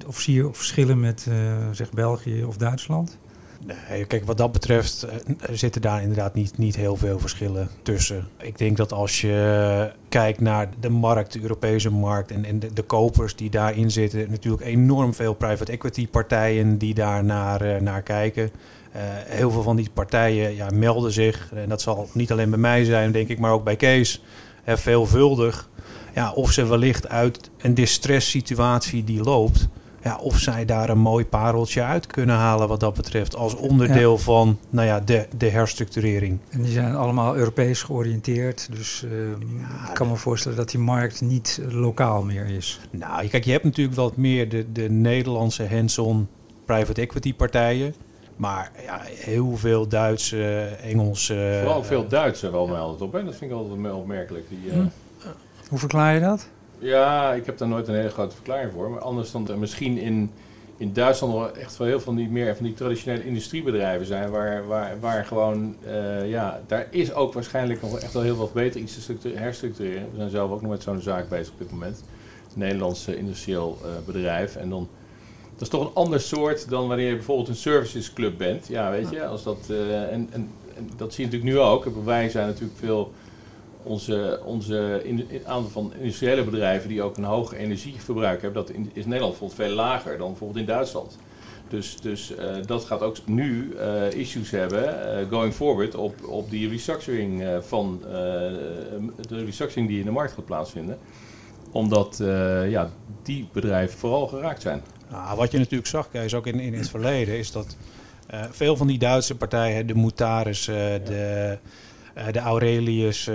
Of, 0.07 0.19
zie 0.19 0.35
je 0.35 0.49
verschillen 0.51 0.99
met 0.99 1.25
uh, 1.29 1.35
zeg 1.71 1.91
België 1.91 2.43
of 2.43 2.57
Duitsland? 2.57 3.17
Nee, 3.89 4.05
kijk, 4.05 4.25
wat 4.25 4.37
dat 4.37 4.51
betreft 4.51 5.07
uh, 5.07 5.35
zitten 5.51 5.81
daar 5.81 6.01
inderdaad 6.01 6.33
niet, 6.33 6.57
niet 6.57 6.75
heel 6.75 6.95
veel 6.95 7.19
verschillen 7.19 7.69
tussen. 7.81 8.27
Ik 8.37 8.57
denk 8.57 8.77
dat 8.77 8.93
als 8.93 9.21
je 9.21 9.91
kijkt 10.09 10.39
naar 10.39 10.69
de 10.79 10.89
markt, 10.89 11.33
de 11.33 11.41
Europese 11.41 11.91
markt 11.91 12.31
en, 12.31 12.59
de, 12.59 12.73
de, 12.73 12.83
kopers 12.83 13.35
die 13.35 13.49
daarin 13.49 13.91
zitten, 13.91 14.31
natuurlijk 14.31 14.63
enorm 14.63 15.13
veel 15.13 15.33
private 15.33 15.71
equity 15.71 16.07
partijen 16.07 16.77
die 16.77 16.93
daar 16.93 17.23
naar, 17.23 17.83
naar 17.83 18.01
kijken. 18.01 18.51
Heel 19.25 19.51
veel 19.51 19.63
van 19.63 19.75
die 19.75 19.89
partijen 19.93 20.55
ja, 20.55 20.69
melden 20.73 21.11
zich, 21.11 21.51
en 21.53 21.69
dat 21.69 21.81
zal 21.81 22.09
niet 22.13 22.31
alleen 22.31 22.49
bij 22.49 22.59
mij 22.59 22.83
zijn, 22.83 23.11
denk 23.11 23.27
ik, 23.27 23.39
maar 23.39 23.51
ook 23.51 23.63
bij 23.63 23.75
Kees, 23.75 24.21
veelvuldig. 24.65 25.69
Ja, 26.15 26.31
of 26.31 26.51
ze 26.51 26.65
wellicht 26.65 27.07
uit 27.07 27.49
een 27.57 27.73
distress 27.73 28.29
situatie 28.29 29.03
die 29.03 29.23
loopt, 29.23 29.67
ja, 30.03 30.17
of 30.17 30.39
zij 30.39 30.65
daar 30.65 30.89
een 30.89 30.99
mooi 30.99 31.25
pareltje 31.25 31.83
uit 31.83 32.07
kunnen 32.07 32.35
halen 32.35 32.67
wat 32.67 32.79
dat 32.79 32.93
betreft. 32.93 33.35
Als 33.35 33.55
onderdeel 33.55 34.17
van 34.17 34.59
nou 34.69 34.87
ja, 34.87 34.99
de, 34.99 35.27
de 35.37 35.49
herstructurering. 35.49 36.39
En 36.49 36.61
die 36.61 36.71
zijn 36.71 36.95
allemaal 36.95 37.35
Europees 37.35 37.83
georiënteerd. 37.83 38.69
Dus 38.71 39.03
uh, 39.05 39.29
ik 39.87 39.93
kan 39.93 40.07
me 40.07 40.15
voorstellen 40.15 40.57
dat 40.57 40.69
die 40.69 40.79
markt 40.79 41.21
niet 41.21 41.61
lokaal 41.69 42.23
meer 42.23 42.45
is. 42.45 42.79
Nou, 42.91 43.27
kijk, 43.27 43.45
je 43.45 43.51
hebt 43.51 43.63
natuurlijk 43.63 43.95
wat 43.95 44.17
meer 44.17 44.49
de, 44.49 44.71
de 44.71 44.89
Nederlandse 44.89 45.67
hands-on 45.67 46.27
private 46.65 47.01
equity 47.01 47.33
partijen. 47.33 47.95
Maar 48.41 48.71
ja, 48.83 49.01
heel 49.03 49.57
veel 49.57 49.87
Duitse, 49.87 50.69
Engelse... 50.83 51.59
Vooral 51.61 51.83
veel 51.83 52.07
Duitse 52.07 52.51
wel 52.51 52.67
mij 52.67 52.79
altijd 52.79 53.01
op. 53.01 53.13
Hè? 53.13 53.23
Dat 53.23 53.35
vind 53.35 53.51
ik 53.51 53.57
altijd 53.57 53.93
opmerkelijk. 53.93 54.49
Die, 54.49 54.71
uh... 54.71 54.85
Hoe 55.69 55.79
verklaar 55.79 56.13
je 56.13 56.19
dat? 56.19 56.47
Ja, 56.79 57.33
ik 57.33 57.45
heb 57.45 57.57
daar 57.57 57.67
nooit 57.67 57.87
een 57.87 57.95
hele 57.95 58.09
grote 58.09 58.35
verklaring 58.35 58.71
voor. 58.71 58.89
Maar 58.89 58.99
anders 58.99 59.31
dan 59.31 59.47
er 59.49 59.57
misschien 59.57 59.97
in, 59.97 60.31
in 60.77 60.93
Duitsland 60.93 61.57
echt 61.57 61.77
wel 61.77 61.87
heel 61.87 61.95
veel 61.95 62.05
van 62.05 62.15
die, 62.15 62.29
meer 62.29 62.55
van 62.55 62.65
die 62.65 62.73
traditionele 62.73 63.25
industriebedrijven 63.25 64.05
zijn. 64.05 64.29
Waar, 64.29 64.67
waar, 64.67 64.99
waar 64.99 65.25
gewoon, 65.25 65.75
uh, 65.85 66.29
ja, 66.29 66.61
daar 66.67 66.87
is 66.89 67.13
ook 67.13 67.33
waarschijnlijk 67.33 67.81
nog 67.81 67.99
echt 67.99 68.13
wel 68.13 68.23
heel 68.23 68.35
wat 68.35 68.53
beter 68.53 68.81
iets 68.81 69.09
te 69.19 69.31
herstructureren. 69.35 70.07
We 70.11 70.17
zijn 70.17 70.29
zelf 70.29 70.51
ook 70.51 70.61
nog 70.61 70.71
met 70.71 70.83
zo'n 70.83 71.01
zaak 71.01 71.29
bezig 71.29 71.53
op 71.53 71.59
dit 71.59 71.71
moment. 71.71 72.03
Nederlandse 72.53 73.17
industrieel 73.17 73.77
uh, 73.81 73.89
bedrijf. 74.05 74.55
En 74.55 74.69
dan, 74.69 74.89
dat 75.61 75.73
is 75.73 75.79
toch 75.79 75.87
een 75.87 76.03
ander 76.03 76.19
soort 76.19 76.69
dan 76.69 76.87
wanneer 76.87 77.09
je 77.09 77.15
bijvoorbeeld 77.15 77.47
een 77.47 77.55
servicesclub 77.55 78.37
bent. 78.37 78.67
Ja, 78.67 78.91
weet 78.91 79.09
je, 79.09 79.25
als 79.25 79.43
dat, 79.43 79.67
uh, 79.71 80.11
en, 80.11 80.29
en, 80.31 80.51
dat 80.97 81.13
zie 81.13 81.25
je 81.25 81.31
natuurlijk 81.31 81.57
nu 81.57 81.59
ook. 81.59 81.85
Wij 82.03 82.29
zijn 82.29 82.47
natuurlijk 82.47 82.79
veel 82.79 83.11
onze, 83.83 84.41
onze 84.45 85.01
in, 85.03 85.29
in, 85.29 85.47
aantal 85.47 85.69
van 85.69 85.93
industriële 85.99 86.43
bedrijven 86.43 86.89
die 86.89 87.01
ook 87.01 87.17
een 87.17 87.23
hoog 87.23 87.53
energieverbruik 87.53 88.41
hebben, 88.41 88.65
dat 88.65 88.75
in, 88.75 88.89
is 88.93 89.05
Nederland 89.05 89.31
bijvoorbeeld 89.31 89.67
veel 89.67 89.75
lager 89.75 90.17
dan 90.17 90.27
bijvoorbeeld 90.27 90.59
in 90.59 90.65
Duitsland. 90.65 91.17
Dus, 91.67 91.97
dus 92.01 92.31
uh, 92.31 92.55
dat 92.65 92.85
gaat 92.85 93.01
ook 93.01 93.17
nu 93.25 93.73
uh, 93.75 94.11
issues 94.11 94.51
hebben, 94.51 95.27
going 95.29 95.53
forward, 95.53 95.95
op, 95.95 96.27
op 96.27 96.49
die 96.49 96.69
restructuring 96.69 97.43
van 97.59 97.99
de 99.27 99.43
restructuring 99.45 99.89
die 99.89 99.99
in 99.99 100.05
de 100.05 100.11
markt 100.11 100.33
gaat 100.33 100.45
plaatsvinden. 100.45 100.97
Omdat 101.71 102.23
ja, 102.67 102.89
die 103.23 103.47
bedrijven 103.51 103.99
vooral 103.99 104.27
geraakt 104.27 104.61
zijn. 104.61 104.81
Nou, 105.11 105.37
wat 105.37 105.51
je 105.51 105.57
natuurlijk 105.57 105.89
zag, 105.89 106.09
Kees, 106.09 106.33
ook 106.33 106.47
in, 106.47 106.59
in 106.59 106.73
het 106.73 106.89
verleden, 106.89 107.37
is 107.37 107.51
dat 107.51 107.77
veel 108.51 108.77
van 108.77 108.87
die 108.87 108.99
Duitse 108.99 109.35
partijen, 109.35 109.87
de 109.87 109.95
Mutaris, 109.95 110.65
de 110.65 111.57
uh, 112.17 112.23
de 112.31 112.39
Aurelius, 112.39 113.25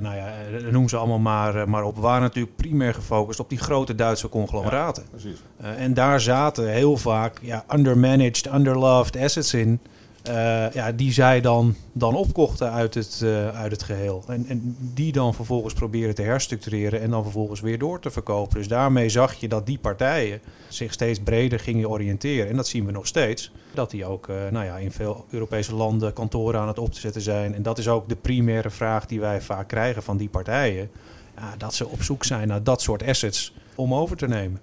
nou 0.00 0.14
ja, 0.16 0.32
eh, 0.56 0.72
noem 0.72 0.88
ze 0.88 0.96
allemaal 0.96 1.18
maar, 1.18 1.68
maar 1.68 1.84
op, 1.84 1.96
waren 1.96 2.22
natuurlijk 2.22 2.56
primair 2.56 2.94
gefocust 2.94 3.40
op 3.40 3.48
die 3.48 3.58
grote 3.58 3.94
Duitse 3.94 4.28
conglomeraten. 4.28 5.04
Ja, 5.16 5.74
en 5.74 5.94
daar 5.94 6.20
zaten 6.20 6.68
heel 6.68 6.96
vaak 6.96 7.38
ja, 7.40 7.64
undermanaged, 7.74 8.52
underloved 8.54 9.16
assets 9.16 9.54
in. 9.54 9.80
Uh, 10.28 10.72
ja, 10.72 10.92
die 10.92 11.12
zij 11.12 11.40
dan, 11.40 11.74
dan 11.92 12.14
opkochten 12.14 12.70
uit 12.70 12.94
het, 12.94 13.20
uh, 13.24 13.48
uit 13.48 13.72
het 13.72 13.82
geheel. 13.82 14.24
En, 14.26 14.46
en 14.48 14.76
die 14.94 15.12
dan 15.12 15.34
vervolgens 15.34 15.74
proberen 15.74 16.14
te 16.14 16.22
herstructureren 16.22 17.00
en 17.00 17.10
dan 17.10 17.22
vervolgens 17.22 17.60
weer 17.60 17.78
door 17.78 18.00
te 18.00 18.10
verkopen. 18.10 18.58
Dus 18.58 18.68
daarmee 18.68 19.08
zag 19.08 19.34
je 19.34 19.48
dat 19.48 19.66
die 19.66 19.78
partijen 19.78 20.40
zich 20.68 20.92
steeds 20.92 21.20
breder 21.20 21.60
gingen 21.60 21.88
oriënteren. 21.88 22.48
En 22.48 22.56
dat 22.56 22.68
zien 22.68 22.86
we 22.86 22.92
nog 22.92 23.06
steeds. 23.06 23.52
Dat 23.74 23.90
die 23.90 24.04
ook 24.04 24.28
uh, 24.28 24.36
nou 24.50 24.64
ja, 24.64 24.76
in 24.76 24.92
veel 24.92 25.24
Europese 25.30 25.74
landen 25.74 26.12
kantoren 26.12 26.60
aan 26.60 26.68
het 26.68 26.78
op 26.78 26.92
te 26.92 27.00
zetten 27.00 27.22
zijn. 27.22 27.54
En 27.54 27.62
dat 27.62 27.78
is 27.78 27.88
ook 27.88 28.08
de 28.08 28.16
primaire 28.16 28.70
vraag 28.70 29.06
die 29.06 29.20
wij 29.20 29.40
vaak 29.40 29.68
krijgen 29.68 30.02
van 30.02 30.16
die 30.16 30.28
partijen. 30.28 30.90
Ja, 31.36 31.54
dat 31.58 31.74
ze 31.74 31.88
op 31.88 32.02
zoek 32.02 32.24
zijn 32.24 32.48
naar 32.48 32.62
dat 32.62 32.82
soort 32.82 33.02
assets 33.02 33.54
om 33.74 33.94
over 33.94 34.16
te 34.16 34.28
nemen. 34.28 34.60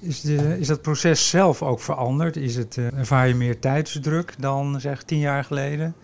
Is, 0.00 0.24
is 0.24 0.66
dat 0.66 0.82
proces 0.82 1.28
zelf 1.28 1.62
ook 1.62 1.80
veranderd? 1.80 2.36
Is 2.36 2.56
het, 2.56 2.76
uh, 2.76 2.98
ervaar 2.98 3.28
je 3.28 3.34
meer 3.34 3.58
tijdsdruk 3.58 4.34
dan 4.38 4.80
zeg 4.80 5.02
tien 5.02 5.18
jaar 5.18 5.44
geleden? 5.44 5.94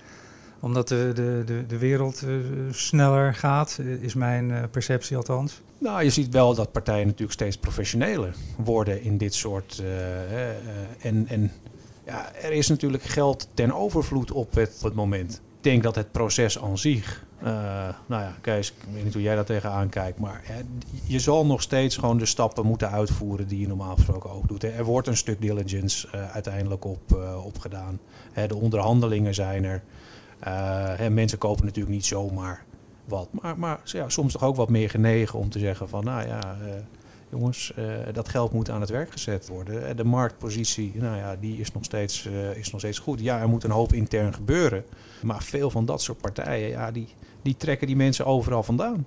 Omdat 0.61 0.89
de, 0.89 1.11
de, 1.15 1.65
de, 1.67 1.79
wereld 1.79 2.23
uh, 2.23 2.37
sneller 2.71 3.35
gaat, 3.35 3.79
is 4.01 4.15
mijn 4.15 4.71
perceptie 4.71 5.17
althans. 5.17 5.61
Nou, 5.79 6.03
je 6.03 6.11
ziet 6.11 6.33
wel 6.33 6.55
dat 6.55 6.73
partijen 6.73 7.07
natuurlijk 7.07 7.33
steeds 7.33 7.57
professioneler 7.57 8.35
worden 8.57 9.03
in 9.03 9.19
dit 9.19 9.35
soort. 9.35 9.83
en 11.01 11.29
en 11.29 11.53
ja, 12.07 12.35
er 12.35 12.53
is 12.53 12.69
natuurlijk 12.69 13.03
geld 13.03 13.49
ten 13.55 13.73
overvloed 13.73 14.31
op 14.31 14.59
op 14.59 14.83
het 14.83 14.95
moment. 14.95 15.41
Denk 15.67 15.83
dat 15.83 15.95
het 15.95 16.13
proces 16.13 16.63
aan 16.63 16.79
zich 16.79 17.25
uh, 17.43 17.49
nou 18.07 18.23
ja, 18.23 18.35
Kees, 18.41 18.71
ik 18.71 18.77
weet 18.93 19.05
niet 19.05 19.13
hoe 19.13 19.23
jij 19.23 19.35
daar 19.35 19.45
tegenaan 19.45 19.89
kijkt, 19.89 20.19
maar 20.19 20.43
je 21.07 21.19
zal 21.19 21.47
nog 21.47 21.63
steeds 21.63 21.97
gewoon 21.97 22.19
de 22.19 22.27
stappen 22.27 22.67
moeten 22.67 22.91
uitvoeren 22.91 23.49
die 23.49 23.61
je 23.61 23.69
normaal 23.69 23.95
gesproken 23.95 24.31
ook 24.31 24.49
doet. 24.49 24.63
Hè. 24.63 24.69
Er 24.69 24.85
wordt 24.85 25.09
een 25.09 25.17
stuk 25.17 25.41
diligence 25.41 26.09
uh, 26.15 26.31
uiteindelijk 26.31 26.85
op, 26.85 27.13
uh, 27.13 27.37
gedaan. 27.61 27.99
Hè, 28.33 28.47
de 28.47 28.57
onderhandelingen 28.57 29.35
zijn 29.35 29.65
er. 29.65 29.83
Hè, 30.97 31.11
mensen 31.11 31.39
kopen 31.39 31.65
natuurlijk 31.65 31.95
niet 31.95 32.07
zomaar 32.07 32.65
wat, 33.05 33.29
maar, 33.31 33.59
maar 33.59 33.81
ja, 33.85 34.09
soms 34.09 34.33
toch 34.33 34.43
ook 34.43 34.57
wat 34.57 34.69
meer 34.69 34.91
genegen 34.91 35.39
om 35.39 35.51
te 35.51 35.59
zeggen 35.59 35.89
van, 35.89 36.05
nou 36.05 36.27
ja, 36.27 36.57
jongens, 37.39 37.73
dat 38.13 38.29
geld 38.29 38.53
moet 38.53 38.71
aan 38.71 38.81
het 38.81 38.91
werk 38.91 39.13
gezet 39.13 39.49
worden. 39.49 39.97
De 39.97 40.05
marktpositie, 40.05 40.93
nou 40.95 41.17
ja, 41.17 41.37
die 41.41 41.61
is 41.61 41.73
nog, 41.73 41.85
steeds, 41.85 42.29
is 42.55 42.71
nog 42.71 42.81
steeds 42.81 42.99
goed. 42.99 43.21
Ja, 43.21 43.41
er 43.41 43.49
moet 43.49 43.65
een 43.65 43.71
hoop 43.71 43.93
intern 43.93 44.35
gebeuren. 44.35 44.85
Maar 45.23 45.43
veel 45.43 45.71
van 45.71 45.85
dat 45.85 46.03
soort 46.03 46.21
partijen, 46.21 46.69
ja, 46.69 46.91
die, 46.91 47.09
die 47.43 47.57
trekken 47.57 47.87
die 47.87 47.97
mensen 47.97 48.27
overal 48.27 48.63
vandaan. 48.63 49.07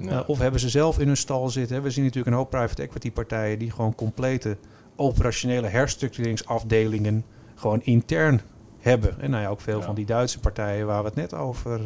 Uh, 0.00 0.20
of 0.26 0.38
hebben 0.38 0.60
ze 0.60 0.68
zelf 0.68 0.98
in 0.98 1.06
hun 1.06 1.16
stal 1.16 1.48
zitten. 1.48 1.82
We 1.82 1.90
zien 1.90 2.04
natuurlijk 2.04 2.30
een 2.30 2.38
hoop 2.38 2.50
private 2.50 2.82
equity 2.82 3.12
partijen 3.12 3.58
die 3.58 3.70
gewoon 3.70 3.94
complete 3.94 4.56
operationele 4.96 5.66
herstructureringsafdelingen 5.66 7.24
gewoon 7.54 7.82
intern 7.82 8.40
hebben. 8.78 9.20
En 9.20 9.30
nou 9.30 9.42
ja, 9.42 9.48
ook 9.48 9.60
veel 9.60 9.82
van 9.82 9.94
die 9.94 10.06
Duitse 10.06 10.40
partijen 10.40 10.86
waar 10.86 11.02
we 11.02 11.06
het 11.08 11.16
net 11.16 11.34
over, 11.34 11.80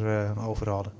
over 0.47 0.69
hadden. 0.69 0.91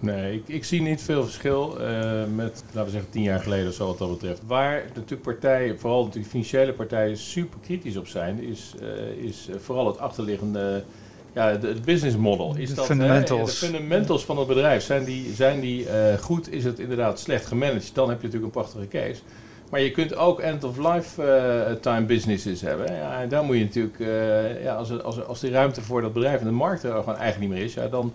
Nee, 0.00 0.34
ik, 0.34 0.42
ik 0.46 0.64
zie 0.64 0.82
niet 0.82 1.02
veel 1.02 1.24
verschil 1.24 1.76
uh, 1.80 1.88
met, 2.34 2.62
laten 2.66 2.84
we 2.84 2.90
zeggen, 2.90 3.10
tien 3.10 3.22
jaar 3.22 3.40
geleden 3.40 3.68
of 3.68 3.74
zo 3.74 3.86
wat 3.86 3.98
dat 3.98 4.10
betreft. 4.10 4.40
Waar 4.46 4.84
natuurlijk 4.94 5.22
partijen, 5.22 5.78
vooral 5.78 6.04
natuurlijk 6.04 6.30
financiële 6.30 6.72
partijen, 6.72 7.16
super 7.16 7.58
kritisch 7.62 7.96
op 7.96 8.06
zijn, 8.06 8.42
is, 8.42 8.74
uh, 8.82 9.24
is 9.24 9.48
vooral 9.58 9.86
het 9.86 9.98
achterliggende, 9.98 10.82
ja, 11.32 11.50
het 11.50 11.84
business 11.84 12.16
model. 12.16 12.56
Is 12.56 12.68
de 12.68 12.74
dat, 12.74 12.86
fundamentals. 12.86 13.60
De 13.60 13.66
fundamentals 13.66 14.24
van 14.24 14.38
het 14.38 14.46
bedrijf, 14.46 14.82
zijn 14.82 15.04
die, 15.04 15.34
zijn 15.34 15.60
die 15.60 15.86
goed? 16.20 16.52
Is 16.52 16.64
het 16.64 16.78
inderdaad 16.78 17.20
slecht 17.20 17.46
gemanaged? 17.46 17.94
Dan 17.94 18.08
heb 18.08 18.20
je 18.20 18.26
natuurlijk 18.26 18.54
een 18.54 18.62
prachtige 18.62 18.88
case. 18.88 19.20
Maar 19.70 19.80
je 19.80 19.90
kunt 19.90 20.16
ook 20.16 20.40
end-of-life-time 20.40 22.06
businesses 22.06 22.60
hebben. 22.60 22.94
Ja, 22.94 23.20
en 23.20 23.28
daar 23.28 23.44
moet 23.44 23.56
je 23.56 23.64
natuurlijk, 23.64 23.98
ja, 24.62 24.74
als, 24.74 25.02
als, 25.02 25.24
als 25.24 25.40
die 25.40 25.50
ruimte 25.50 25.82
voor 25.82 26.00
dat 26.02 26.12
bedrijf 26.12 26.40
en 26.40 26.46
de 26.46 26.52
markt 26.52 26.82
er 26.82 26.90
gewoon 26.90 27.16
eigenlijk 27.16 27.40
niet 27.40 27.50
meer 27.50 27.64
is, 27.68 27.74
ja, 27.74 27.88
dan 27.88 28.12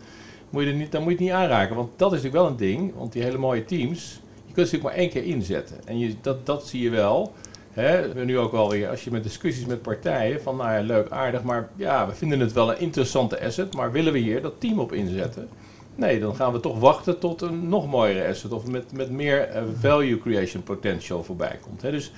niet, 0.53 0.91
dan 0.91 1.01
moet 1.01 1.11
je 1.11 1.17
het 1.17 1.25
niet 1.25 1.35
aanraken. 1.35 1.75
Want 1.75 1.89
dat 1.95 2.13
is 2.13 2.21
natuurlijk 2.21 2.43
wel 2.43 2.51
een 2.51 2.75
ding. 2.75 2.93
Want 2.95 3.13
die 3.13 3.23
hele 3.23 3.37
mooie 3.37 3.65
teams, 3.65 4.21
je 4.45 4.53
kunt 4.53 4.67
ze 4.67 4.75
natuurlijk 4.75 4.83
maar 4.83 4.93
één 4.93 5.09
keer 5.09 5.23
inzetten. 5.23 5.77
En 5.85 5.99
je, 5.99 6.15
dat, 6.21 6.45
dat 6.45 6.67
zie 6.67 6.81
je 6.81 6.89
wel. 6.89 7.33
Hè, 7.71 8.23
nu 8.25 8.37
ook 8.37 8.51
wel 8.51 8.69
weer, 8.69 8.89
als 8.89 9.03
je 9.03 9.11
met 9.11 9.23
discussies 9.23 9.65
met 9.65 9.81
partijen, 9.81 10.41
van 10.41 10.55
nou 10.55 10.71
ja, 10.71 10.81
leuk, 10.81 11.09
aardig, 11.09 11.43
maar 11.43 11.69
ja, 11.75 12.07
we 12.07 12.13
vinden 12.13 12.39
het 12.39 12.53
wel 12.53 12.71
een 12.71 12.79
interessante 12.79 13.45
asset, 13.45 13.75
maar 13.75 13.91
willen 13.91 14.13
we 14.13 14.19
hier 14.19 14.41
dat 14.41 14.53
team 14.57 14.79
op 14.79 14.91
inzetten? 14.91 15.49
Nee, 15.95 16.19
dan 16.19 16.35
gaan 16.35 16.53
we 16.53 16.59
toch 16.59 16.79
wachten 16.79 17.19
tot 17.19 17.41
een 17.41 17.69
nog 17.69 17.87
mooiere 17.87 18.27
asset 18.27 18.51
of 18.51 18.67
met, 18.67 18.91
met 18.91 19.11
meer 19.11 19.55
uh, 19.55 19.61
value 19.79 20.19
creation 20.19 20.63
potential 20.63 21.23
voorbij 21.23 21.59
komt. 21.61 21.81
Hè. 21.81 21.91
Dus, 21.91 22.11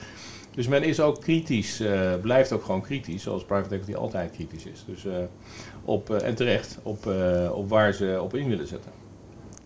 dus 0.55 0.67
men 0.67 0.83
is 0.83 0.99
ook 0.99 1.21
kritisch, 1.21 1.81
uh, 1.81 2.13
blijft 2.21 2.51
ook 2.51 2.63
gewoon 2.63 2.81
kritisch, 2.81 3.23
zoals 3.23 3.45
private 3.45 3.75
equity 3.75 3.95
altijd 3.95 4.31
kritisch 4.31 4.65
is. 4.65 4.83
Dus, 4.87 5.05
uh, 5.05 5.13
op, 5.85 6.09
uh, 6.09 6.23
en 6.23 6.35
terecht 6.35 6.79
op, 6.83 7.09
op 7.51 7.69
waar 7.69 7.93
ze 7.93 8.19
op 8.21 8.35
in 8.35 8.49
willen 8.49 8.67
zetten. 8.67 8.91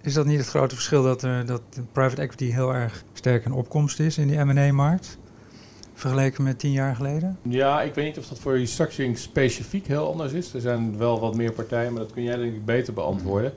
Is 0.01 0.13
dat 0.13 0.25
niet 0.25 0.37
het 0.37 0.47
grote 0.47 0.75
verschil 0.75 1.03
dat, 1.03 1.21
dat 1.45 1.61
private 1.91 2.21
equity 2.21 2.51
heel 2.51 2.73
erg 2.73 3.03
sterk 3.13 3.45
in 3.45 3.51
opkomst 3.51 3.99
is 3.99 4.17
in 4.17 4.27
die 4.27 4.37
M&A-markt? 4.37 5.17
Vergeleken 5.93 6.43
met 6.43 6.59
tien 6.59 6.71
jaar 6.71 6.95
geleden? 6.95 7.37
Ja, 7.41 7.81
ik 7.81 7.93
weet 7.93 8.05
niet 8.05 8.17
of 8.17 8.27
dat 8.27 8.39
voor 8.39 8.57
restructuring 8.57 9.17
specifiek 9.17 9.87
heel 9.87 10.11
anders 10.11 10.33
is. 10.33 10.53
Er 10.53 10.61
zijn 10.61 10.97
wel 10.97 11.19
wat 11.19 11.35
meer 11.35 11.51
partijen, 11.51 11.93
maar 11.93 12.01
dat 12.01 12.11
kun 12.13 12.23
jij 12.23 12.37
denk 12.37 12.53
ik 12.53 12.65
beter 12.65 12.93
beantwoorden. 12.93 13.53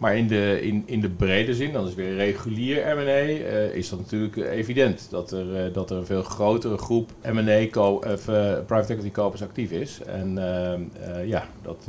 Maar 0.00 0.16
in 0.16 0.26
de, 0.26 0.58
in, 0.62 0.82
in 0.86 1.00
de 1.00 1.08
brede 1.08 1.54
zin, 1.54 1.72
dan 1.72 1.86
is 1.86 1.94
weer 1.94 2.14
regulier 2.14 2.96
M&A, 2.96 3.22
uh, 3.22 3.74
is 3.74 3.88
dat 3.88 3.98
natuurlijk 3.98 4.36
evident. 4.36 5.06
Dat 5.10 5.32
er, 5.32 5.66
uh, 5.66 5.74
dat 5.74 5.90
er 5.90 5.96
een 5.96 6.06
veel 6.06 6.22
grotere 6.22 6.78
groep 6.78 7.10
M&A, 7.22 7.80
of 7.80 8.28
uh, 8.28 8.52
private 8.66 8.92
equity 8.92 9.10
kopers 9.10 9.42
actief 9.42 9.70
is. 9.70 10.00
En 10.02 10.34
ja, 11.26 11.48
dat... 11.62 11.88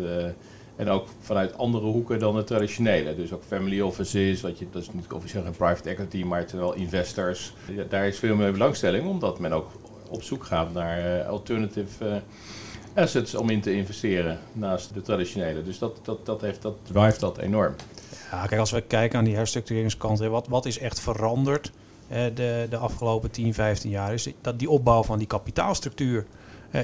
en 0.75 0.89
ook 0.89 1.07
vanuit 1.19 1.57
andere 1.57 1.85
hoeken 1.85 2.19
dan 2.19 2.35
het 2.35 2.47
traditionele. 2.47 3.15
Dus 3.15 3.33
ook 3.33 3.43
family 3.43 3.81
offices, 3.81 4.41
wat 4.41 4.59
je, 4.59 4.65
dat 4.71 4.81
is 4.81 4.93
niet 4.93 5.11
officieel 5.11 5.43
geen 5.43 5.51
private 5.51 5.89
equity, 5.89 6.23
maar 6.23 6.45
terwijl 6.45 6.73
investors. 6.73 7.53
Ja, 7.75 7.83
daar 7.89 8.07
is 8.07 8.19
veel 8.19 8.35
meer 8.35 8.51
belangstelling, 8.51 9.07
omdat 9.07 9.39
men 9.39 9.51
ook 9.51 9.69
op 10.09 10.23
zoek 10.23 10.43
gaat 10.43 10.73
naar 10.73 11.23
alternative 11.23 12.21
assets 12.93 13.35
om 13.35 13.49
in 13.49 13.61
te 13.61 13.73
investeren 13.73 14.39
naast 14.53 14.93
de 14.93 15.01
traditionele. 15.01 15.63
Dus 15.63 15.79
dat, 15.79 15.99
dat, 16.03 16.25
dat, 16.25 16.41
heeft, 16.41 16.61
dat 16.61 16.75
drive 16.83 17.19
dat 17.19 17.37
enorm. 17.37 17.75
Ja, 18.31 18.45
kijk, 18.45 18.59
als 18.59 18.71
we 18.71 18.81
kijken 18.81 19.19
aan 19.19 19.25
die 19.25 19.35
herstructureringskant, 19.35 20.19
wat, 20.19 20.47
wat 20.47 20.65
is 20.65 20.79
echt 20.79 20.99
veranderd 20.99 21.71
de, 22.33 22.67
de 22.69 22.77
afgelopen 22.77 23.31
10, 23.31 23.53
15 23.53 23.89
jaar, 23.89 24.13
is 24.13 24.29
dat 24.41 24.59
die 24.59 24.69
opbouw 24.69 25.03
van 25.03 25.17
die 25.17 25.27
kapitaalstructuur 25.27 26.25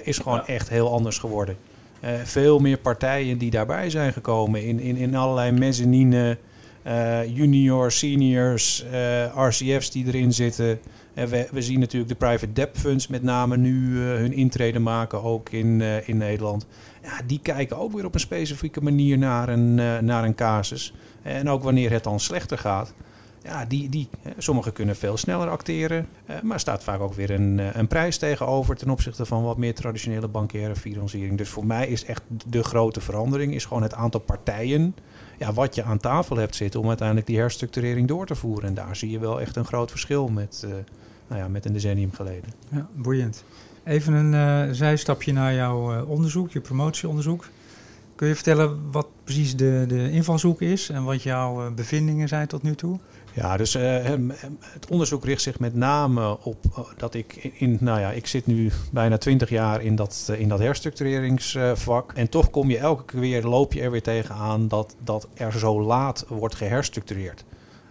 is 0.04 0.18
gewoon 0.18 0.42
ja. 0.48 0.48
echt 0.48 0.70
heel 0.70 0.92
anders 0.92 1.18
geworden. 1.18 1.58
Veel 2.24 2.60
meer 2.60 2.78
partijen 2.78 3.38
die 3.38 3.52
daarbij 3.52 3.90
zijn 3.90 4.14
gekomen 4.14 4.64
in, 4.64 4.80
in, 4.80 4.96
in 4.96 5.16
allerlei 5.16 5.52
mezzanine, 5.52 6.38
uh, 6.88 7.36
junior, 7.36 7.92
seniors, 7.92 8.86
uh, 8.92 9.48
RCF's 9.48 9.92
die 9.92 10.06
erin 10.06 10.34
zitten. 10.34 10.80
We, 11.26 11.48
we, 11.52 11.62
zien 11.62 11.80
natuurlijk 11.80 12.12
de 12.12 12.26
private 12.26 12.54
debt 12.54 12.78
funds 12.78 13.08
met 13.08 13.24
name 13.24 13.58
nu 13.58 14.00
hun 14.00 14.34
intrede 14.34 14.80
maken, 14.80 15.24
ook 15.24 15.50
in, 15.50 15.82
in 16.06 16.18
Nederland. 16.18 16.66
Ja, 17.04 17.22
die 17.26 17.40
kijken 17.40 17.78
ook 17.78 17.92
weer 17.92 18.06
op 18.06 18.14
een 18.14 18.20
specifieke 18.20 18.82
manier 18.82 19.18
naar 19.18 19.50
een, 19.50 19.76
naar 20.06 20.24
een 20.24 20.36
casus. 20.36 20.94
En 21.22 21.50
ook 21.50 21.64
wanneer 21.64 21.92
het 21.92 22.04
dan 22.04 22.20
slechter 22.20 22.58
gaat. 22.58 22.94
Ja, 23.44 23.66
die, 23.66 23.90
die, 23.90 24.10
sommigen 24.38 24.74
kunnen 24.74 24.96
veel 24.96 25.18
sneller 25.18 25.50
acteren, 25.50 26.08
maar 26.44 26.60
staat 26.60 26.84
vaak 26.84 27.00
ook 27.00 27.14
weer 27.14 27.30
een, 27.30 27.80
een 27.80 27.88
prijs 27.88 28.18
tegenover 28.18 28.76
ten 28.76 28.90
opzichte 28.90 29.26
van 29.26 29.44
wat 29.44 29.58
meer 29.58 29.76
traditionele 29.76 30.28
bankaire 30.28 30.76
financiering. 30.76 31.38
Dus 31.38 31.50
voor 31.50 31.66
mij 31.66 31.88
is 31.88 32.06
echt 32.06 32.22
de 32.48 32.64
grote 32.64 33.02
verandering 33.02 33.54
is 33.54 33.66
gewoon 33.66 33.84
het 33.84 33.94
aantal 33.94 34.20
partijen 34.20 34.96
ja, 35.38 35.54
wat 35.54 35.76
je 35.76 35.84
aan 35.84 35.98
tafel 35.98 36.38
hebt 36.38 36.56
zitten 36.56 36.80
om 36.80 36.88
uiteindelijk 36.88 37.28
die 37.28 37.38
herstructurering 37.38 38.08
door 38.08 38.26
te 38.26 38.36
voeren. 38.36 38.68
En 38.68 38.74
daar 38.74 38.96
zie 38.96 39.10
je 39.10 39.20
wel 39.20 39.42
echt 39.42 39.56
een 39.56 39.66
groot 39.66 39.90
verschil 39.92 40.28
met, 40.28 40.68
nou 41.28 41.42
ja, 41.42 41.48
met 41.48 41.66
een 41.66 41.74
decennium 41.74 42.12
geleden. 42.12 42.54
Ja, 42.72 42.88
boeiend. 42.96 43.44
Even 43.84 44.14
een 44.14 44.34
uh, 44.68 44.74
zijstapje 44.74 45.34
naar 45.34 45.54
jouw 45.54 45.94
uh, 45.94 46.10
onderzoek, 46.10 46.52
je 46.52 46.60
promotieonderzoek. 46.62 47.50
Kun 48.16 48.28
je 48.28 48.36
vertellen 48.36 48.92
wat 48.92 49.08
precies 49.24 49.56
de, 49.56 49.86
de 49.88 50.12
invalshoek 50.12 50.62
is 50.62 50.90
en 50.90 51.04
wat 51.04 51.24
jouw 51.24 51.74
bevindingen 51.74 52.28
zijn 52.28 52.48
tot 52.48 52.64
nu 52.64 52.76
toe? 52.76 53.00
Ja, 53.34 53.58
dus 53.58 53.74
het 54.60 54.88
onderzoek 54.90 55.26
richt 55.26 55.42
zich 55.42 55.60
met 55.60 55.76
name 55.76 56.38
op 56.44 56.86
dat 56.98 57.14
ik 57.14 57.36
in, 57.36 57.78
nou 57.82 58.00
ja, 58.00 58.12
ik 58.12 58.28
zit 58.28 58.46
nu 58.46 58.72
bijna 58.92 59.18
twintig 59.18 59.50
jaar 59.50 59.82
in 59.82 59.96
dat, 59.96 60.32
in 60.38 60.50
dat 60.50 60.60
herstructureringsvak. 60.60 62.14
en 62.14 62.30
toch 62.30 62.50
kom 62.50 62.70
je 62.70 62.78
elke 62.78 63.06
keer 63.06 63.20
weer, 63.20 63.44
loop 63.44 63.74
je 63.74 63.82
er 63.82 63.92
weer 63.92 64.02
tegenaan 64.02 64.68
dat, 64.68 64.96
dat 65.04 65.28
er 65.34 65.60
zo 65.60 65.82
laat 65.82 66.26
wordt 66.28 66.56
geherstructureerd. 66.56 67.46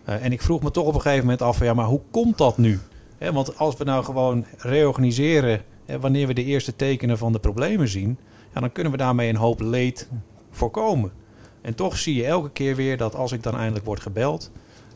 en 0.05 0.33
ik 0.33 0.43
vroeg 0.43 0.63
me 0.63 0.71
toch 0.71 0.87
op 0.87 0.95
een 0.95 1.01
gegeven 1.01 1.25
moment 1.25 1.43
af, 1.43 1.61
ja, 1.61 1.75
maar 1.75 1.87
hoe 1.87 2.03
komt 2.11 2.39
dat 2.39 2.59
nu? 2.59 2.81
Want 3.19 3.59
als 3.59 3.77
we 3.77 3.85
nou 3.85 4.05
gewoon 4.05 4.45
reorganiseren 4.59 5.63
wanneer 6.01 6.27
we 6.27 6.35
de 6.35 6.45
eerste 6.45 6.77
tekenen 6.77 7.19
van 7.19 7.33
de 7.33 7.39
problemen 7.39 7.89
zien, 7.89 8.19
ja, 8.55 8.61
dan 8.61 8.73
kunnen 8.73 8.93
we 8.93 8.99
daarmee 8.99 9.29
een 9.29 9.37
hoop 9.37 9.61
leed 9.61 10.09
voorkomen. 10.51 11.13
En 11.61 11.75
toch 11.75 11.99
zie 11.99 12.15
je 12.15 12.27
elke 12.27 12.51
keer 12.51 12.77
weer 12.77 12.97
dat 12.97 13.15
als 13.15 13.33
ik 13.33 13.43
dan 13.43 13.57
eindelijk 13.57 13.85
word 13.85 14.01
gebeld, 14.01 14.51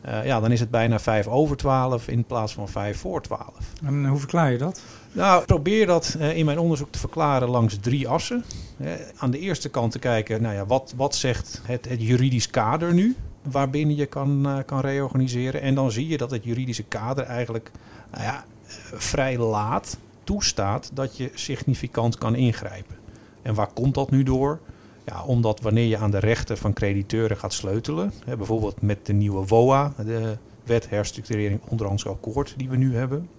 uh, 0.05 0.25
ja, 0.25 0.39
dan 0.39 0.51
is 0.51 0.59
het 0.59 0.69
bijna 0.69 0.99
5 0.99 1.27
over 1.27 1.57
12 1.57 2.07
in 2.07 2.23
plaats 2.23 2.53
van 2.53 2.69
5 2.69 2.97
voor 2.97 3.21
12. 3.21 3.49
En 3.83 4.05
hoe 4.05 4.19
verklaar 4.19 4.51
je 4.51 4.57
dat? 4.57 4.81
Nou, 5.11 5.39
ik 5.39 5.45
probeer 5.45 5.85
dat 5.85 6.15
uh, 6.19 6.37
in 6.37 6.45
mijn 6.45 6.59
onderzoek 6.59 6.91
te 6.91 6.99
verklaren 6.99 7.49
langs 7.49 7.77
drie 7.79 8.07
assen. 8.07 8.43
Uh, 8.77 8.91
aan 9.17 9.31
de 9.31 9.39
eerste 9.39 9.69
kant 9.69 9.91
te 9.91 9.99
kijken, 9.99 10.41
nou 10.41 10.55
ja, 10.55 10.65
wat, 10.65 10.93
wat 10.95 11.15
zegt 11.15 11.61
het, 11.63 11.89
het 11.89 12.01
juridisch 12.01 12.49
kader 12.49 12.93
nu? 12.93 13.15
Waarbinnen 13.41 13.95
je 13.95 14.05
kan, 14.05 14.63
kan 14.65 14.79
reorganiseren. 14.79 15.61
En 15.61 15.75
dan 15.75 15.91
zie 15.91 16.07
je 16.07 16.17
dat 16.17 16.31
het 16.31 16.43
juridische 16.43 16.83
kader 16.83 17.23
eigenlijk 17.23 17.71
nou 18.11 18.23
ja, 18.23 18.45
vrij 18.93 19.37
laat 19.37 19.97
toestaat 20.23 20.91
dat 20.93 21.17
je 21.17 21.31
significant 21.33 22.17
kan 22.17 22.35
ingrijpen. 22.35 22.95
En 23.41 23.53
waar 23.53 23.69
komt 23.73 23.93
dat 23.93 24.11
nu 24.11 24.23
door? 24.23 24.59
Ja, 25.05 25.23
omdat 25.23 25.61
wanneer 25.61 25.87
je 25.87 25.97
aan 25.97 26.11
de 26.11 26.19
rechten 26.19 26.57
van 26.57 26.73
crediteuren 26.73 27.37
gaat 27.37 27.53
sleutelen, 27.53 28.13
hè, 28.25 28.37
bijvoorbeeld 28.37 28.81
met 28.81 29.05
de 29.05 29.13
nieuwe 29.13 29.45
WOA, 29.45 29.93
de 30.05 30.37
wet 30.63 30.89
herstructurering 30.89 31.59
onderhandsakkoord 31.67 32.53
die 32.57 32.69
we 32.69 32.77
nu 32.77 32.95
hebben, 32.95 33.29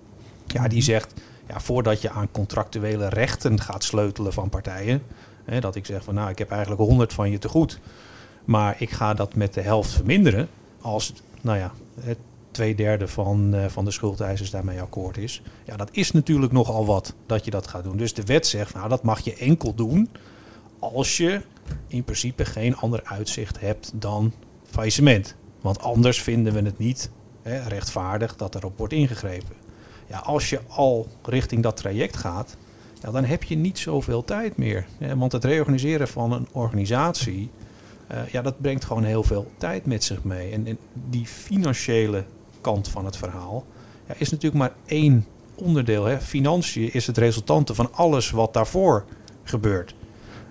ja, 0.47 0.69
die 0.69 0.83
zegt, 0.83 1.15
ja, 1.49 1.61
voordat 1.61 2.01
je 2.01 2.11
aan 2.11 2.31
contractuele 2.31 3.09
rechten 3.09 3.61
gaat 3.61 3.85
sleutelen 3.85 4.33
van 4.33 4.49
partijen, 4.49 5.03
hè, 5.45 5.61
dat 5.61 5.75
ik 5.75 5.87
zeg 5.87 6.05
van 6.05 6.15
nou, 6.15 6.31
ik 6.31 6.39
heb 6.39 6.51
eigenlijk 6.51 6.81
100 6.81 7.13
van 7.13 7.31
je 7.31 7.39
te 7.39 7.49
goed, 7.49 7.81
maar 8.45 8.77
ik 8.79 8.91
ga 8.91 9.15
dat 9.15 9.35
met 9.35 9.55
de 9.55 9.61
helft 9.61 9.91
verminderen 9.91 10.49
als, 10.81 11.13
nou 11.41 11.59
ja, 11.59 11.73
het 12.01 12.19
twee 12.51 12.75
derde 12.75 13.09
van, 13.09 13.55
uh, 13.55 13.65
van 13.67 13.85
de 13.85 13.91
schuldeisers 13.91 14.51
daarmee 14.51 14.81
akkoord 14.81 15.17
is. 15.17 15.43
Ja, 15.65 15.77
dat 15.77 15.89
is 15.93 16.11
natuurlijk 16.11 16.53
nogal 16.53 16.87
wat 16.87 17.15
dat 17.27 17.45
je 17.45 17.51
dat 17.51 17.67
gaat 17.67 17.85
doen. 17.85 17.97
Dus 17.97 18.15
de 18.15 18.25
wet 18.25 18.47
zegt, 18.47 18.75
nou, 18.75 18.89
dat 18.89 19.03
mag 19.03 19.21
je 19.21 19.35
enkel 19.35 19.75
doen 19.75 20.09
als 20.79 21.17
je 21.17 21.41
in 21.87 22.05
principe 22.05 22.45
geen 22.45 22.77
ander 22.77 23.01
uitzicht 23.05 23.61
hebt 23.61 23.93
dan 23.95 24.33
faillissement. 24.65 25.35
Want 25.61 25.81
anders 25.81 26.23
vinden 26.23 26.53
we 26.53 26.61
het 26.61 26.79
niet 26.79 27.11
hè, 27.43 27.69
rechtvaardig 27.69 28.37
dat 28.37 28.55
erop 28.55 28.79
wordt 28.79 28.93
ingegrepen. 28.93 29.57
Ja, 30.09 30.19
als 30.19 30.51
je 30.51 30.61
al 30.69 31.09
richting 31.23 31.63
dat 31.63 31.77
traject 31.77 32.17
gaat, 32.17 32.57
ja, 33.03 33.11
dan 33.11 33.25
heb 33.25 33.43
je 33.43 33.57
niet 33.57 33.79
zoveel 33.79 34.25
tijd 34.25 34.57
meer. 34.57 34.87
Hè, 34.99 35.17
want 35.17 35.33
het 35.33 35.45
reorganiseren 35.45 36.09
van 36.09 36.33
een 36.33 36.49
organisatie, 36.53 37.51
uh, 38.11 38.29
ja, 38.29 38.43
dat 38.43 38.61
brengt 38.61 38.85
gewoon 38.85 39.05
heel 39.05 39.23
veel 39.23 39.51
tijd 39.57 39.87
met 39.87 40.05
zich 40.05 40.25
mee. 40.25 40.53
En, 40.53 40.67
en 40.67 40.79
die 41.11 41.27
financiële 41.27 42.25
kant 42.61 42.89
van 42.89 43.05
het 43.05 43.17
verhaal 43.17 43.65
ja, 44.09 44.15
is 44.19 44.31
natuurlijk 44.31 44.63
maar 44.63 44.75
één 44.87 45.27
onderdeel. 45.55 46.05
Hè. 46.05 46.21
Financiën 46.21 46.93
is 46.93 47.07
het 47.07 47.19
resultante 47.19 47.75
van 47.75 47.89
alles 47.93 48.31
wat 48.31 48.53
daarvoor 48.53 49.05
gebeurt. 49.43 49.95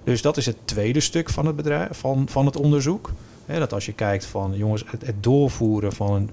Dus 0.03 0.21
dat 0.21 0.37
is 0.37 0.45
het 0.45 0.57
tweede 0.65 0.99
stuk 0.99 1.29
van 1.29 1.45
het, 1.45 1.55
bedrijf, 1.55 1.97
van, 1.97 2.29
van 2.29 2.45
het 2.45 2.57
onderzoek. 2.57 3.11
He, 3.45 3.59
dat 3.59 3.73
als 3.73 3.85
je 3.85 3.93
kijkt 3.93 4.25
van 4.25 4.53
jongens, 4.55 4.83
het, 4.87 5.05
het 5.05 5.23
doorvoeren 5.23 5.93
van 5.93 6.13
een 6.13 6.29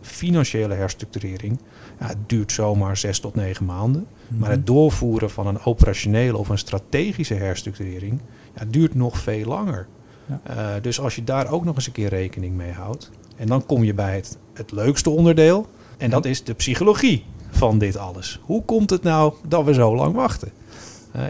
financiële 0.00 0.74
herstructurering 0.74 1.58
ja, 2.00 2.06
het 2.06 2.28
duurt 2.28 2.52
zomaar 2.52 2.96
zes 2.96 3.20
tot 3.20 3.34
negen 3.34 3.64
maanden. 3.64 4.06
Maar 4.28 4.50
het 4.50 4.66
doorvoeren 4.66 5.30
van 5.30 5.46
een 5.46 5.64
operationele 5.64 6.36
of 6.36 6.48
een 6.48 6.58
strategische 6.58 7.34
herstructurering 7.34 8.20
ja, 8.54 8.64
duurt 8.68 8.94
nog 8.94 9.18
veel 9.18 9.46
langer. 9.46 9.86
Ja. 10.28 10.80
dus 10.80 11.00
als 11.00 11.14
je 11.14 11.24
daar 11.24 11.50
ook 11.50 11.64
nog 11.64 11.74
eens 11.74 11.86
een 11.86 11.92
keer 11.92 12.08
rekening 12.08 12.56
mee 12.56 12.72
houdt. 12.72 13.10
En 13.36 13.46
dan 13.46 13.66
kom 13.66 13.84
je 13.84 13.94
bij 13.94 14.14
het, 14.14 14.38
het 14.52 14.72
leukste 14.72 15.10
onderdeel. 15.10 15.66
En 15.96 16.10
dat 16.10 16.24
is 16.24 16.44
de 16.44 16.54
psychologie 16.54 17.24
van 17.50 17.78
dit 17.78 17.96
alles. 17.96 18.40
Hoe 18.42 18.64
komt 18.64 18.90
het 18.90 19.02
nou 19.02 19.32
dat 19.48 19.64
we 19.64 19.74
zo 19.74 19.94
lang 19.94 20.14
wachten? 20.14 20.52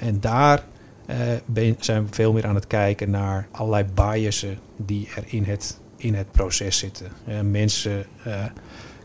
en 0.00 0.20
daar 0.20 0.64
uh, 1.56 1.72
zijn 1.78 2.04
we 2.04 2.14
veel 2.14 2.32
meer 2.32 2.46
aan 2.46 2.54
het 2.54 2.66
kijken 2.66 3.10
naar 3.10 3.48
allerlei 3.50 3.84
biasen 3.94 4.58
die 4.76 5.08
er 5.16 5.24
in 5.26 5.44
het, 5.44 5.80
in 5.96 6.14
het 6.14 6.30
proces 6.30 6.78
zitten. 6.78 7.06
Mensen 7.50 8.06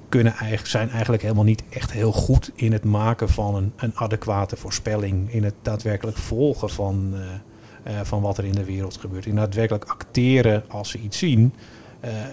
kunnen 0.09 0.33
eigenlijk, 0.33 0.67
zijn 0.67 0.89
eigenlijk 0.89 1.21
helemaal 1.21 1.43
niet 1.43 1.63
echt 1.69 1.91
heel 1.91 2.11
goed 2.11 2.51
in 2.55 2.71
het 2.71 2.83
maken 2.83 3.29
van 3.29 3.55
een, 3.55 3.73
een 3.75 3.95
adequate 3.95 4.55
voorspelling. 4.55 5.33
In 5.33 5.43
het 5.43 5.53
daadwerkelijk 5.61 6.17
volgen 6.17 6.69
van, 6.69 7.15
van 8.03 8.21
wat 8.21 8.37
er 8.37 8.45
in 8.45 8.55
de 8.55 8.63
wereld 8.63 8.97
gebeurt. 8.97 9.25
In 9.25 9.35
daadwerkelijk 9.35 9.85
acteren 9.85 10.63
als 10.67 10.89
ze 10.89 10.99
iets 10.99 11.17
zien. 11.17 11.53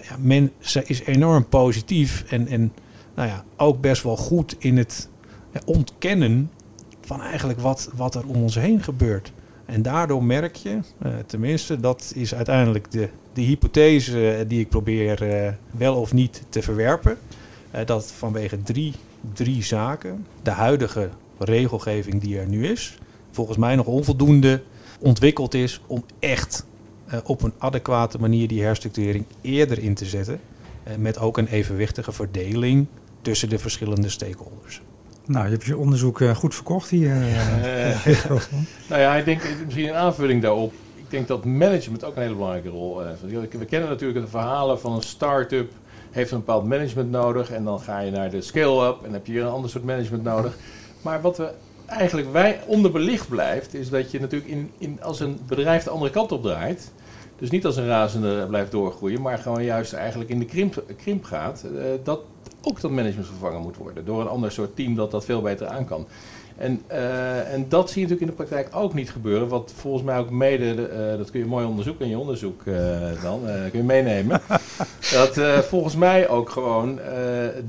ja, 0.03 0.17
men 0.19 0.51
is 0.83 1.03
enorm 1.05 1.47
positief 1.47 2.23
en, 2.29 2.47
en 2.47 2.73
nou 3.15 3.27
ja, 3.27 3.43
ook 3.57 3.81
best 3.81 4.03
wel 4.03 4.17
goed 4.17 4.55
in 4.59 4.77
het 4.77 5.09
ontkennen 5.65 6.51
van 7.01 7.21
eigenlijk 7.21 7.59
wat, 7.59 7.89
wat 7.95 8.15
er 8.15 8.27
om 8.27 8.35
ons 8.35 8.55
heen 8.55 8.83
gebeurt. 8.83 9.31
En 9.65 9.81
daardoor 9.81 10.23
merk 10.23 10.55
je, 10.55 10.69
uh, 11.05 11.11
tenminste, 11.25 11.79
dat 11.79 12.11
is 12.15 12.35
uiteindelijk 12.35 12.91
de, 12.91 13.09
de 13.33 13.41
hypothese 13.41 14.45
die 14.47 14.59
ik 14.59 14.69
probeer 14.69 15.57
wel 15.71 15.95
of 15.95 16.13
niet 16.13 16.43
te 16.49 16.61
verwerpen. 16.61 17.17
Dat 17.85 18.11
vanwege 18.11 18.63
drie, 18.63 18.93
drie 19.33 19.63
zaken 19.63 20.25
de 20.43 20.49
huidige 20.49 21.09
regelgeving 21.37 22.21
die 22.21 22.39
er 22.39 22.47
nu 22.47 22.67
is, 22.67 22.97
volgens 23.31 23.57
mij 23.57 23.75
nog 23.75 23.85
onvoldoende 23.85 24.61
ontwikkeld 25.01 25.53
is 25.53 25.81
om 25.87 26.03
echt 26.19 26.65
op 27.23 27.41
een 27.41 27.53
adequate 27.57 28.19
manier 28.19 28.47
die 28.47 28.63
herstructurering 28.63 29.25
eerder 29.41 29.79
in 29.79 29.93
te 29.93 30.05
zetten. 30.05 30.39
met 30.97 31.19
ook 31.19 31.37
een 31.37 31.47
evenwichtige 31.47 32.11
verdeling 32.11 32.87
tussen 33.21 33.49
de 33.49 33.59
verschillende 33.59 34.09
stakeholders. 34.09 34.81
Nou, 35.25 35.45
je 35.45 35.51
hebt 35.51 35.65
je 35.65 35.77
onderzoek 35.77 36.19
uh, 36.19 36.35
goed 36.35 36.55
verkocht 36.55 36.89
hier. 36.89 37.15
Uh, 37.15 38.05
nou 38.89 39.01
ja, 39.01 39.15
ik 39.15 39.25
denk 39.25 39.41
misschien 39.65 39.87
een 39.87 39.93
aanvulling 39.95 40.41
daarop. 40.41 40.73
Ik 40.95 41.09
denk 41.09 41.27
dat 41.27 41.45
management 41.45 42.03
ook 42.03 42.15
een 42.15 42.21
hele 42.21 42.33
belangrijke 42.33 42.69
rol 42.69 42.99
heeft. 42.99 43.21
We 43.51 43.65
kennen 43.65 43.89
natuurlijk 43.89 44.21
de 44.25 44.31
verhalen 44.31 44.79
van 44.79 44.93
een 44.93 45.01
start-up 45.01 45.71
heeft 46.11 46.31
een 46.31 46.37
bepaald 46.37 46.65
management 46.65 47.11
nodig. 47.11 47.51
En 47.51 47.63
dan 47.63 47.79
ga 47.79 47.99
je 47.99 48.11
naar 48.11 48.29
de 48.29 48.41
scale-up 48.41 49.05
en 49.05 49.13
heb 49.13 49.25
je 49.25 49.31
hier 49.31 49.41
een 49.41 49.51
ander 49.51 49.69
soort 49.69 49.83
management 49.83 50.23
nodig. 50.23 50.57
Maar 51.01 51.21
wat 51.21 51.37
we 51.37 51.51
eigenlijk 51.91 52.31
wij 52.31 52.59
onderbelicht 52.65 53.29
blijft, 53.29 53.73
is 53.73 53.89
dat 53.89 54.11
je 54.11 54.19
natuurlijk 54.19 54.51
in, 54.51 54.71
in, 54.77 55.03
als 55.03 55.19
een 55.19 55.39
bedrijf 55.47 55.83
de 55.83 55.89
andere 55.89 56.11
kant 56.11 56.31
op 56.31 56.41
draait. 56.41 56.91
Dus 57.37 57.49
niet 57.49 57.65
als 57.65 57.77
een 57.77 57.87
razende 57.87 58.45
blijft 58.47 58.71
doorgroeien, 58.71 59.21
maar 59.21 59.37
gewoon 59.37 59.63
juist 59.63 59.93
eigenlijk 59.93 60.29
in 60.29 60.39
de 60.39 60.45
krimp, 60.45 60.83
krimp 60.97 61.23
gaat. 61.23 61.65
Uh, 61.73 61.81
dat 62.03 62.19
ook 62.61 62.81
dat 62.81 62.91
management 62.91 63.27
vervangen 63.27 63.61
moet 63.61 63.77
worden 63.77 64.05
door 64.05 64.21
een 64.21 64.27
ander 64.27 64.51
soort 64.51 64.75
team 64.75 64.95
dat 64.95 65.11
dat 65.11 65.25
veel 65.25 65.41
beter 65.41 65.67
aan 65.67 65.85
kan. 65.85 66.07
En, 66.61 66.81
uh, 66.91 67.53
en 67.53 67.69
dat 67.69 67.89
zie 67.89 68.01
je 68.01 68.07
natuurlijk 68.07 68.31
in 68.31 68.37
de 68.37 68.45
praktijk 68.45 68.75
ook 68.75 68.93
niet 68.93 69.11
gebeuren. 69.11 69.47
Wat 69.47 69.73
volgens 69.75 70.03
mij 70.03 70.17
ook 70.17 70.29
mede, 70.29 70.89
uh, 70.89 71.17
dat 71.17 71.31
kun 71.31 71.39
je 71.39 71.45
mooi 71.45 71.65
onderzoeken 71.65 72.05
in 72.05 72.11
je 72.11 72.17
onderzoek 72.17 72.61
uh, 72.65 72.75
dan, 73.21 73.41
kun 73.43 73.79
je 73.79 73.83
meenemen. 73.83 74.41
dat 75.13 75.39
volgens 75.65 75.95
mij 75.95 76.29
ook 76.29 76.49
gewoon 76.49 76.99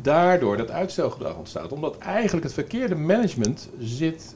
daardoor 0.02 0.56
dat 0.56 0.70
uitstelgedrag 0.70 1.36
ontstaat. 1.36 1.72
Omdat 1.72 1.98
eigenlijk 1.98 2.44
het 2.44 2.54
verkeerde 2.54 2.94
management 2.94 3.68
zit 3.78 4.34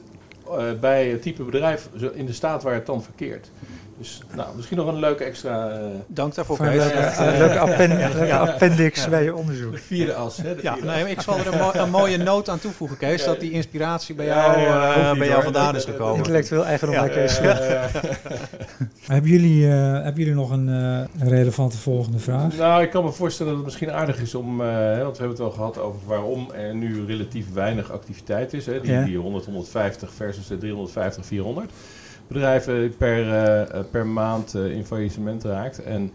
bij 0.79 1.07
het 1.07 1.21
type 1.21 1.43
bedrijf 1.43 1.89
in 2.13 2.25
de 2.25 2.33
staat 2.33 2.63
waar 2.63 2.73
het 2.73 2.85
dan 2.85 3.03
verkeert. 3.03 3.51
Dus 3.97 4.21
nou, 4.35 4.55
misschien 4.55 4.77
nog 4.77 4.87
een 4.87 4.99
leuke 4.99 5.23
extra... 5.23 5.79
Uh, 5.79 5.85
Dank 6.07 6.35
daarvoor, 6.35 6.57
Kees. 6.57 6.73
Leuke, 6.73 7.37
leuke, 7.37 7.59
appendix, 7.59 8.27
ja. 8.27 8.37
appendix 8.37 9.09
bij 9.09 9.23
je 9.23 9.35
onderzoek. 9.35 9.71
De 9.71 9.77
vierde 9.77 10.13
as, 10.13 10.37
hè? 10.37 10.53
ja, 10.61 10.75
nee, 10.83 11.09
ik 11.09 11.21
zal 11.21 11.37
er 11.37 11.47
een, 11.47 11.81
een, 11.81 11.89
mooie 11.89 12.17
noot 12.17 12.49
aan 12.49 12.59
toevoegen, 12.59 12.97
Kees, 12.97 13.23
dat 13.23 13.39
die 13.39 13.51
inspiratie 13.51 14.15
bij 14.15 14.25
jou, 14.25 14.59
uh, 14.59 15.13
bij 15.17 15.27
jou 15.27 15.43
vandaan 15.43 15.75
is 15.75 15.85
gekomen. 15.85 16.17
Intellectueel 16.17 16.65
eigendom 16.65 16.95
bij 16.95 17.09
Kees. 17.09 17.39
hebben, 19.07 19.31
jullie, 19.31 19.65
hebben 19.65 20.15
jullie 20.15 20.33
nog 20.33 20.51
een, 20.51 20.67
een, 20.67 21.09
relevante 21.29 21.77
volgende 21.77 22.19
vraag? 22.19 22.57
Nou, 22.57 22.81
ik 22.81 22.89
kan 22.89 23.03
me 23.03 23.11
voorstellen 23.11 23.51
dat 23.51 23.61
het 23.61 23.71
misschien 23.71 23.95
aardig 23.95 24.19
is 24.19 24.35
om... 24.35 24.57
want 24.57 25.17
we 25.17 25.23
hebben 25.23 25.29
het 25.29 25.37
wel 25.37 25.51
gehad 25.51 25.79
over 25.79 25.99
waarom 26.05 26.51
er 26.51 26.75
nu 26.75 27.05
relatief 27.05 27.53
weinig 27.53 27.91
activiteit 27.91 28.53
is. 28.53 28.65
Hè? 28.65 28.81
Die, 28.81 29.03
die 29.03 29.17
100, 29.17 29.45
150 29.45 30.13
versus 30.13 30.47
de 30.47 30.57
350, 30.57 31.25
400 31.25 31.71
bedrijven 32.27 32.97
per, 32.97 33.25
uh, 33.25 33.79
per 33.91 34.07
maand 34.07 34.55
uh, 34.55 34.71
in 34.71 34.85
faillissement 34.85 35.43
raakt. 35.43 35.83
En 35.83 36.11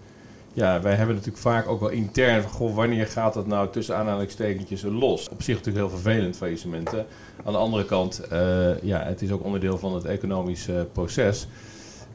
ja, 0.52 0.80
wij 0.80 0.94
hebben 0.94 1.14
natuurlijk 1.14 1.42
vaak 1.42 1.68
ook 1.68 1.80
wel 1.80 1.88
intern 1.88 2.42
van, 2.42 2.50
goh, 2.50 2.74
wanneer 2.74 3.06
gaat 3.06 3.34
dat 3.34 3.46
nou 3.46 3.70
tussen 3.70 3.96
aanhalingstekentjes 3.96 4.82
los? 4.82 5.28
Op 5.28 5.42
zich 5.42 5.56
natuurlijk 5.56 5.86
heel 5.86 5.98
vervelend, 5.98 6.36
faillissementen. 6.36 7.06
Aan 7.44 7.52
de 7.52 7.58
andere 7.58 7.84
kant, 7.84 8.22
uh, 8.32 8.82
ja, 8.82 9.02
het 9.02 9.22
is 9.22 9.30
ook 9.30 9.44
onderdeel 9.44 9.78
van 9.78 9.94
het 9.94 10.04
economische 10.04 10.86
proces. 10.92 11.46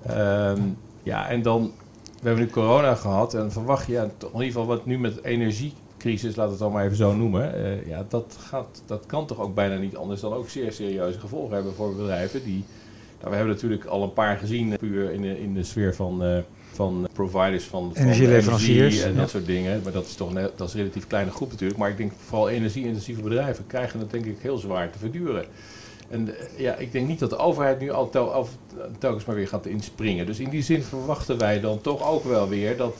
Um, 0.09 0.77
ja, 1.03 1.29
en 1.29 1.41
dan, 1.41 1.71
we 2.03 2.27
hebben 2.27 2.43
nu 2.43 2.49
corona 2.49 2.95
gehad 2.95 3.33
en 3.33 3.51
verwacht 3.51 3.87
je, 3.87 3.93
ja, 3.93 4.03
in 4.03 4.27
ieder 4.31 4.45
geval 4.45 4.65
wat 4.65 4.85
nu 4.85 4.99
met 4.99 5.23
energiecrisis, 5.23 6.35
laat 6.35 6.49
het 6.49 6.59
dan 6.59 6.71
maar 6.71 6.85
even 6.85 6.97
zo 6.97 7.15
noemen. 7.15 7.53
Ja, 7.87 8.05
dat, 8.09 8.37
gaat, 8.39 8.81
dat 8.85 9.05
kan 9.05 9.25
toch 9.25 9.39
ook 9.39 9.55
bijna 9.55 9.75
niet 9.75 9.95
anders 9.95 10.21
dan 10.21 10.33
ook 10.33 10.49
zeer 10.49 10.71
serieuze 10.71 11.19
gevolgen 11.19 11.53
hebben 11.55 11.73
voor 11.73 11.95
bedrijven 11.95 12.43
die 12.43 12.63
nou, 13.19 13.29
we 13.29 13.35
hebben 13.35 13.53
natuurlijk 13.53 13.85
al 13.85 14.03
een 14.03 14.13
paar 14.13 14.37
gezien, 14.37 14.71
eh, 14.71 14.77
puur 14.77 15.11
in 15.11 15.21
de, 15.21 15.41
in 15.41 15.53
de 15.53 15.63
sfeer 15.63 15.95
van, 15.95 16.23
uh, 16.25 16.37
van 16.71 17.07
providers 17.13 17.63
van, 17.63 17.91
van 17.93 18.03
energieleveranciers 18.03 19.01
en 19.01 19.15
dat 19.15 19.29
soort 19.29 19.45
dingen. 19.45 19.81
Maar 19.83 19.91
dat 19.91 20.05
is 20.05 20.15
toch 20.15 20.35
een, 20.35 20.49
dat 20.55 20.67
is 20.67 20.73
een 20.73 20.79
relatief 20.79 21.07
kleine 21.07 21.31
groep 21.31 21.51
natuurlijk. 21.51 21.79
Maar 21.79 21.89
ik 21.89 21.97
denk 21.97 22.11
vooral 22.25 22.49
energie-intensieve 22.49 23.21
bedrijven 23.21 23.67
krijgen 23.67 23.99
het 23.99 24.11
denk 24.11 24.25
ik 24.25 24.37
heel 24.41 24.57
zwaar 24.57 24.91
te 24.91 24.97
verduren. 24.97 25.45
En 26.09 26.27
uh, 26.27 26.33
ja, 26.57 26.75
ik 26.75 26.91
denk 26.91 27.07
niet 27.07 27.19
dat 27.19 27.29
de 27.29 27.37
overheid 27.37 27.79
nu 27.79 27.91
al 27.91 28.09
tel, 28.09 28.47
telkens 28.99 29.25
maar 29.25 29.35
weer 29.35 29.47
gaat 29.47 29.65
inspringen. 29.65 30.25
Dus 30.25 30.39
in 30.39 30.49
die 30.49 30.63
zin 30.63 30.83
verwachten 30.83 31.37
wij 31.37 31.59
dan 31.59 31.81
toch 31.81 32.09
ook 32.09 32.23
wel 32.23 32.49
weer 32.49 32.77
dat 32.77 32.95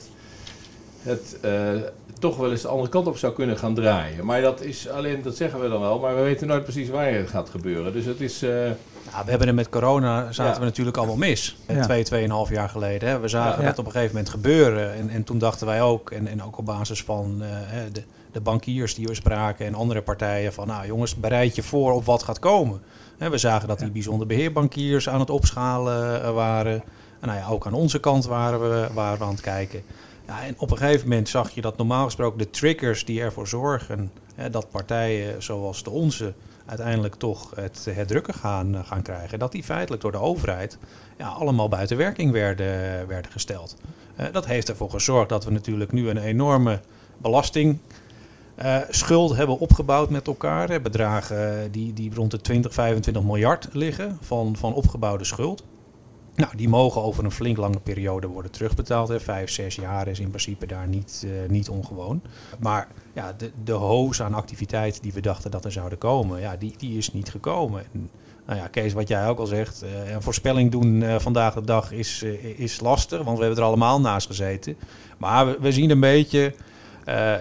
het 1.02 1.38
uh, 1.44 1.70
toch 2.18 2.36
wel 2.36 2.50
eens 2.50 2.62
de 2.62 2.68
andere 2.68 2.88
kant 2.88 3.06
op 3.06 3.16
zou 3.16 3.32
kunnen 3.32 3.58
gaan 3.58 3.74
draaien. 3.74 4.24
Maar 4.24 4.42
dat 4.42 4.60
is 4.60 4.88
alleen, 4.88 5.22
dat 5.22 5.36
zeggen 5.36 5.60
we 5.60 5.68
dan 5.68 5.80
wel, 5.80 5.98
maar 5.98 6.14
we 6.14 6.22
weten 6.22 6.46
nooit 6.46 6.62
precies 6.62 6.88
wanneer 6.88 7.18
het 7.18 7.28
gaat 7.28 7.48
gebeuren. 7.48 7.92
Dus 7.92 8.04
het 8.04 8.20
is. 8.20 8.42
Uh, 8.42 8.70
ja, 9.12 9.24
we 9.24 9.30
hebben 9.30 9.48
er 9.48 9.54
met 9.54 9.68
corona 9.68 10.32
zaten 10.32 10.60
we 10.60 10.66
natuurlijk 10.66 10.96
allemaal 10.96 11.16
mis. 11.16 11.56
Ja. 11.68 11.82
Twee, 11.82 12.04
tweeënhalf 12.04 12.50
jaar 12.50 12.68
geleden. 12.68 13.08
Hè. 13.08 13.18
We 13.18 13.28
zagen 13.28 13.62
ja. 13.62 13.68
dat 13.68 13.78
op 13.78 13.86
een 13.86 13.92
gegeven 13.92 14.14
moment 14.14 14.32
gebeuren. 14.32 14.94
En, 14.94 15.10
en 15.10 15.24
toen 15.24 15.38
dachten 15.38 15.66
wij 15.66 15.82
ook, 15.82 16.10
en, 16.10 16.26
en 16.26 16.42
ook 16.42 16.58
op 16.58 16.64
basis 16.64 17.02
van 17.02 17.42
uh, 17.42 17.48
de, 17.92 18.02
de 18.32 18.40
bankiers 18.40 18.94
die 18.94 19.06
we 19.06 19.14
spraken 19.14 19.66
en 19.66 19.74
andere 19.74 20.02
partijen, 20.02 20.52
van 20.52 20.66
nou 20.66 20.86
jongens, 20.86 21.14
bereid 21.14 21.54
je 21.54 21.62
voor 21.62 21.92
op 21.92 22.04
wat 22.04 22.22
gaat 22.22 22.38
komen. 22.38 22.80
Hè, 23.18 23.30
we 23.30 23.38
zagen 23.38 23.68
dat 23.68 23.78
die 23.78 23.90
bijzonder 23.90 24.26
beheerbankiers 24.26 25.08
aan 25.08 25.20
het 25.20 25.30
opschalen 25.30 26.34
waren. 26.34 26.82
En 27.20 27.28
nou 27.28 27.38
ja, 27.38 27.48
ook 27.48 27.66
aan 27.66 27.72
onze 27.72 28.00
kant 28.00 28.26
waren 28.26 28.60
we, 28.60 28.88
waren 28.94 29.18
we 29.18 29.24
aan 29.24 29.30
het 29.30 29.40
kijken. 29.40 29.82
Ja, 30.26 30.42
en 30.42 30.54
op 30.58 30.70
een 30.70 30.76
gegeven 30.76 31.08
moment 31.08 31.28
zag 31.28 31.50
je 31.50 31.60
dat 31.60 31.76
normaal 31.76 32.04
gesproken 32.04 32.38
de 32.38 32.50
triggers 32.50 33.04
die 33.04 33.20
ervoor 33.20 33.48
zorgen 33.48 34.10
hè, 34.34 34.50
dat 34.50 34.70
partijen 34.70 35.42
zoals 35.42 35.82
de 35.82 35.90
onze 35.90 36.32
uiteindelijk 36.68 37.14
toch 37.14 37.50
het, 37.54 37.86
het 37.90 38.08
drukken 38.08 38.34
gaan, 38.34 38.74
eh, 38.74 38.80
gaan 38.84 39.02
krijgen, 39.02 39.38
dat 39.38 39.52
die 39.52 39.64
feitelijk 39.64 40.02
door 40.02 40.12
de 40.12 40.18
overheid 40.18 40.78
ja, 41.18 41.28
allemaal 41.28 41.68
buiten 41.68 41.96
werking 41.96 42.32
werden, 42.32 43.06
werden 43.06 43.30
gesteld. 43.30 43.76
Uh, 44.20 44.26
dat 44.32 44.46
heeft 44.46 44.68
ervoor 44.68 44.90
gezorgd 44.90 45.28
dat 45.28 45.44
we 45.44 45.50
natuurlijk 45.50 45.92
nu 45.92 46.08
een 46.08 46.18
enorme 46.18 46.80
belasting. 47.18 47.78
Uh, 48.62 48.76
schuld 48.88 49.36
hebben 49.36 49.58
opgebouwd 49.58 50.10
met 50.10 50.26
elkaar. 50.26 50.82
Bedragen 50.82 51.72
die, 51.72 51.92
die 51.92 52.14
rond 52.14 52.30
de 52.30 52.40
20, 52.40 52.72
25 52.72 53.22
miljard 53.22 53.68
liggen 53.72 54.18
van, 54.20 54.56
van 54.56 54.74
opgebouwde 54.74 55.24
schuld. 55.24 55.64
Nou, 56.38 56.56
die 56.56 56.68
mogen 56.68 57.02
over 57.02 57.24
een 57.24 57.30
flink 57.30 57.56
lange 57.56 57.80
periode 57.80 58.26
worden 58.26 58.50
terugbetaald. 58.50 59.08
Hè. 59.08 59.20
Vijf, 59.20 59.50
zes 59.50 59.74
jaar 59.74 60.08
is 60.08 60.20
in 60.20 60.28
principe 60.28 60.66
daar 60.66 60.88
niet, 60.88 61.22
uh, 61.26 61.48
niet 61.48 61.68
ongewoon. 61.68 62.22
Maar 62.60 62.88
ja, 63.12 63.32
de, 63.32 63.52
de 63.64 63.72
hoos 63.72 64.22
aan 64.22 64.34
activiteit 64.34 65.02
die 65.02 65.12
we 65.12 65.20
dachten 65.20 65.50
dat 65.50 65.64
er 65.64 65.72
zouden 65.72 65.98
komen, 65.98 66.40
ja, 66.40 66.56
die, 66.56 66.74
die 66.76 66.98
is 66.98 67.12
niet 67.12 67.30
gekomen. 67.30 67.82
En, 67.92 68.10
nou 68.46 68.58
ja, 68.58 68.66
Kees, 68.66 68.92
wat 68.92 69.08
jij 69.08 69.28
ook 69.28 69.38
al 69.38 69.46
zegt, 69.46 69.84
uh, 69.84 70.12
een 70.12 70.22
voorspelling 70.22 70.70
doen 70.70 71.00
uh, 71.00 71.18
vandaag 71.18 71.54
de 71.54 71.64
dag 71.64 71.92
is, 71.92 72.22
is 72.56 72.80
lastig, 72.80 73.22
want 73.22 73.38
we 73.38 73.44
hebben 73.44 73.62
er 73.62 73.68
allemaal 73.68 74.00
naast 74.00 74.26
gezeten. 74.26 74.76
Maar 75.16 75.46
we, 75.46 75.56
we 75.60 75.72
zien 75.72 75.90
een 75.90 76.00
beetje, 76.00 76.54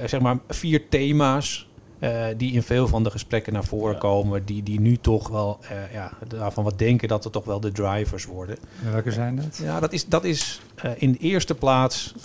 zeg 0.05 0.19
maar, 0.19 0.37
vier 0.47 0.89
thema's 0.89 1.69
uh, 1.99 2.25
die 2.37 2.53
in 2.53 2.63
veel 2.63 2.87
van 2.87 3.03
de 3.03 3.11
gesprekken 3.11 3.53
naar 3.53 3.63
voren 3.63 3.93
ja. 3.93 3.99
komen, 3.99 4.45
die, 4.45 4.63
die 4.63 4.79
nu 4.79 4.97
toch 4.97 5.27
wel 5.27 5.59
uh, 5.61 5.93
ja, 5.93 6.11
daarvan 6.27 6.63
wat 6.63 6.79
denken 6.79 7.07
dat 7.07 7.25
er 7.25 7.31
toch 7.31 7.45
wel 7.45 7.59
de 7.59 7.71
drivers 7.71 8.25
worden. 8.25 8.57
En 8.85 8.91
welke 8.91 9.11
zijn 9.11 9.35
dat? 9.35 9.59
Ja, 9.63 9.79
dat 9.79 9.93
is, 9.93 10.05
dat 10.05 10.23
is 10.23 10.61
uh, 10.85 10.91
in 10.95 11.11
de 11.11 11.17
eerste 11.17 11.55
plaats 11.55 12.15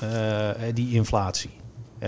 die 0.75 0.95
inflatie. 0.95 1.51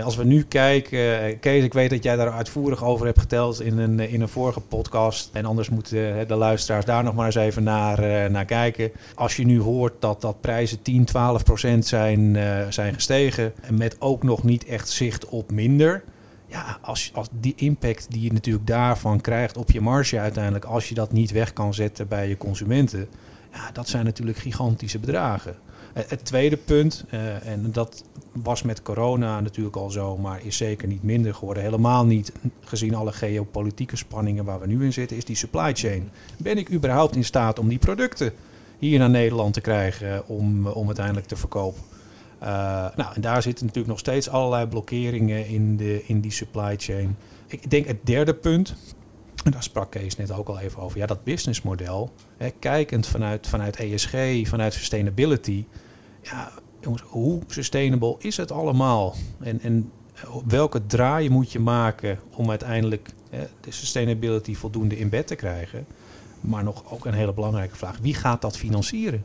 Als 0.03 0.15
we 0.15 0.23
nu 0.23 0.43
kijken, 0.43 1.39
Kees, 1.39 1.63
ik 1.63 1.73
weet 1.73 1.89
dat 1.89 2.03
jij 2.03 2.15
daar 2.15 2.31
uitvoerig 2.31 2.83
over 2.83 3.05
hebt 3.05 3.19
geteld 3.19 3.61
in 3.61 3.77
een, 3.77 3.99
in 3.99 4.21
een 4.21 4.29
vorige 4.29 4.59
podcast. 4.59 5.29
En 5.33 5.45
anders 5.45 5.69
moeten 5.69 6.27
de 6.27 6.35
luisteraars 6.35 6.85
daar 6.85 7.03
nog 7.03 7.15
maar 7.15 7.25
eens 7.25 7.35
even 7.35 7.63
naar, 7.63 8.31
naar 8.31 8.45
kijken. 8.45 8.91
Als 9.15 9.35
je 9.35 9.45
nu 9.45 9.59
hoort 9.59 9.93
dat, 9.99 10.21
dat 10.21 10.41
prijzen 10.41 10.81
10, 10.81 11.05
12 11.05 11.43
procent 11.43 11.85
zijn, 11.85 12.37
zijn 12.69 12.93
gestegen. 12.93 13.53
En 13.61 13.77
met 13.77 13.95
ook 13.99 14.23
nog 14.23 14.43
niet 14.43 14.65
echt 14.65 14.89
zicht 14.89 15.25
op 15.25 15.51
minder 15.51 16.03
ja, 16.47 16.77
als, 16.81 17.11
als 17.13 17.27
die 17.31 17.53
impact 17.55 18.11
die 18.11 18.21
je 18.21 18.33
natuurlijk 18.33 18.67
daarvan 18.67 19.21
krijgt 19.21 19.57
op 19.57 19.71
je 19.71 19.81
marge 19.81 20.19
uiteindelijk, 20.19 20.65
als 20.65 20.89
je 20.89 20.95
dat 20.95 21.11
niet 21.11 21.31
weg 21.31 21.53
kan 21.53 21.73
zetten 21.73 22.07
bij 22.07 22.27
je 22.27 22.37
consumenten, 22.37 23.07
ja, 23.53 23.71
dat 23.71 23.87
zijn 23.87 24.05
natuurlijk 24.05 24.37
gigantische 24.37 24.99
bedragen. 24.99 25.55
Eh, 25.93 26.03
het 26.07 26.25
tweede 26.25 26.57
punt, 26.57 27.05
uh, 27.13 27.47
en 27.47 27.71
dat 27.71 28.03
was 28.31 28.61
met 28.61 28.81
corona 28.81 29.39
natuurlijk 29.39 29.75
al 29.75 29.89
zo, 29.89 30.17
maar 30.17 30.45
is 30.45 30.57
zeker 30.57 30.87
niet 30.87 31.03
minder 31.03 31.33
geworden. 31.33 31.63
Helemaal 31.63 32.05
niet 32.05 32.31
gezien 32.61 32.95
alle 32.95 33.11
geopolitieke 33.11 33.95
spanningen 33.95 34.45
waar 34.45 34.59
we 34.59 34.67
nu 34.67 34.83
in 34.83 34.93
zitten, 34.93 35.17
is 35.17 35.25
die 35.25 35.35
supply 35.35 35.73
chain. 35.73 36.09
Ben 36.37 36.57
ik 36.57 36.71
überhaupt 36.71 37.15
in 37.15 37.23
staat 37.23 37.59
om 37.59 37.67
die 37.67 37.77
producten 37.77 38.33
hier 38.79 38.99
naar 38.99 39.09
Nederland 39.09 39.53
te 39.53 39.61
krijgen 39.61 40.27
om, 40.27 40.67
om 40.67 40.85
uiteindelijk 40.85 41.27
te 41.27 41.35
verkopen? 41.35 41.81
Uh, 42.45 42.51
nou, 42.95 43.13
en 43.13 43.21
daar 43.21 43.41
zitten 43.41 43.65
natuurlijk 43.65 43.93
nog 43.93 43.99
steeds 43.99 44.29
allerlei 44.29 44.67
blokkeringen 44.67 45.47
in, 45.47 45.77
de, 45.77 46.03
in 46.05 46.21
die 46.21 46.31
supply 46.31 46.75
chain. 46.77 47.17
Ik 47.47 47.69
denk 47.69 47.87
het 47.87 48.05
derde 48.05 48.33
punt, 48.33 48.75
en 49.43 49.51
daar 49.51 49.63
sprak 49.63 49.91
Kees 49.91 50.15
net 50.15 50.31
ook 50.31 50.47
al 50.47 50.59
even 50.59 50.81
over, 50.81 50.97
ja, 50.97 51.05
dat 51.05 51.23
businessmodel, 51.23 52.13
hè, 52.37 52.49
kijkend 52.49 53.07
vanuit, 53.07 53.47
vanuit 53.47 53.75
ESG, 53.75 54.13
vanuit 54.43 54.73
sustainability, 54.73 55.65
ja, 56.21 56.51
jongens, 56.79 57.01
hoe 57.01 57.41
sustainable 57.47 58.15
is 58.19 58.37
het 58.37 58.51
allemaal? 58.51 59.15
En, 59.39 59.61
en 59.61 59.91
welke 60.47 60.85
draai 60.85 61.29
moet 61.29 61.51
je 61.51 61.59
maken 61.59 62.19
om 62.35 62.49
uiteindelijk 62.49 63.09
hè, 63.29 63.47
de 63.61 63.71
sustainability 63.71 64.55
voldoende 64.55 64.97
in 64.97 65.09
bed 65.09 65.27
te 65.27 65.35
krijgen? 65.35 65.85
Maar 66.41 66.63
nog 66.63 66.91
ook 66.91 67.05
een 67.05 67.13
hele 67.13 67.33
belangrijke 67.33 67.75
vraag, 67.75 67.97
wie 68.01 68.13
gaat 68.13 68.41
dat 68.41 68.57
financieren? 68.57 69.23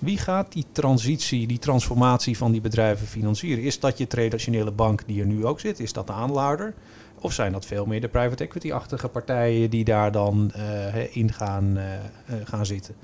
Wie 0.00 0.18
gaat 0.18 0.52
die 0.52 0.64
transitie, 0.72 1.46
die 1.46 1.58
transformatie 1.58 2.36
van 2.36 2.52
die 2.52 2.60
bedrijven 2.60 3.06
financieren? 3.06 3.64
Is 3.64 3.80
dat 3.80 3.98
je 3.98 4.06
traditionele 4.06 4.70
bank 4.70 5.02
die 5.06 5.20
er 5.20 5.26
nu 5.26 5.46
ook 5.46 5.60
zit? 5.60 5.80
Is 5.80 5.92
dat 5.92 6.06
de 6.06 6.12
aanlader? 6.12 6.74
Of 7.20 7.32
zijn 7.32 7.52
dat 7.52 7.66
veel 7.66 7.86
meer 7.86 8.00
de 8.00 8.08
private 8.08 8.44
equity-achtige 8.44 9.08
partijen 9.08 9.70
die 9.70 9.84
daar 9.84 10.12
dan 10.12 10.52
uh, 10.56 11.16
in 11.16 11.32
gaan, 11.32 11.76
uh, 11.76 11.84
gaan 12.44 12.66
zitten? 12.66 12.94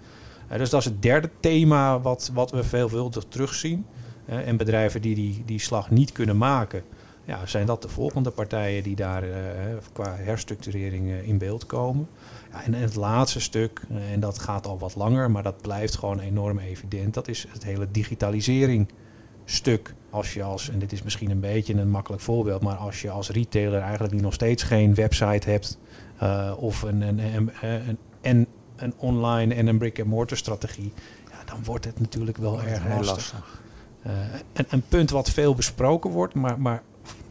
dus 0.56 0.70
dat 0.70 0.80
is 0.80 0.86
het 0.86 1.02
derde 1.02 1.30
thema 1.40 2.00
wat, 2.00 2.30
wat 2.34 2.50
we 2.50 2.64
veelvuldig 2.64 3.24
terugzien. 3.28 3.86
en 4.26 4.56
bedrijven 4.56 5.02
die, 5.02 5.14
die 5.14 5.42
die 5.46 5.60
slag 5.60 5.90
niet 5.90 6.12
kunnen 6.12 6.36
maken, 6.36 6.82
ja, 7.24 7.46
zijn 7.46 7.66
dat 7.66 7.82
de 7.82 7.88
volgende 7.88 8.30
partijen 8.30 8.82
die 8.82 8.96
daar 8.96 9.24
qua 9.92 10.14
herstructurering 10.16 11.10
in 11.22 11.38
beeld 11.38 11.66
komen 11.66 12.08
en 12.64 12.74
het 12.74 12.94
laatste 12.94 13.40
stuk, 13.40 13.80
eh, 13.90 14.12
en 14.12 14.20
dat 14.20 14.38
gaat 14.38 14.66
al 14.66 14.78
wat 14.78 14.94
langer, 14.94 15.30
maar 15.30 15.42
dat 15.42 15.60
blijft 15.60 15.96
gewoon 15.96 16.20
enorm 16.20 16.58
evident, 16.58 17.14
dat 17.14 17.28
is 17.28 17.46
het 17.48 17.64
hele 17.64 17.88
digitalisering 17.90 18.88
stuk. 19.44 19.94
Als 20.10 20.34
je 20.34 20.42
als, 20.42 20.70
en 20.70 20.78
dit 20.78 20.92
is 20.92 21.02
misschien 21.02 21.30
een 21.30 21.40
beetje 21.40 21.74
een 21.74 21.90
makkelijk 21.90 22.22
voorbeeld, 22.22 22.62
maar 22.62 22.76
als 22.76 23.02
je 23.02 23.10
als 23.10 23.30
retailer 23.30 23.80
eigenlijk 23.80 24.14
nu 24.14 24.20
nog 24.20 24.34
steeds 24.34 24.62
geen 24.62 24.94
website 24.94 25.50
hebt 25.50 25.78
uh, 26.22 26.52
of 26.56 26.82
een, 26.82 27.00
een, 27.00 27.18
een, 27.18 27.50
een, 27.60 27.98
en 28.20 28.46
een 28.76 28.94
online 28.96 29.54
en 29.54 29.66
een 29.66 29.78
brick-and-mortar 29.78 30.36
strategie, 30.36 30.92
ja, 31.30 31.44
dan 31.44 31.64
wordt 31.64 31.84
het 31.84 32.00
natuurlijk 32.00 32.36
wel 32.36 32.62
erg 32.62 32.88
lastig. 32.88 33.06
lastig. 33.06 33.62
Uh, 34.06 34.12
een, 34.52 34.66
een 34.68 34.82
punt 34.88 35.10
wat 35.10 35.30
veel 35.30 35.54
besproken 35.54 36.10
wordt, 36.10 36.34
maar, 36.34 36.60
maar 36.60 36.82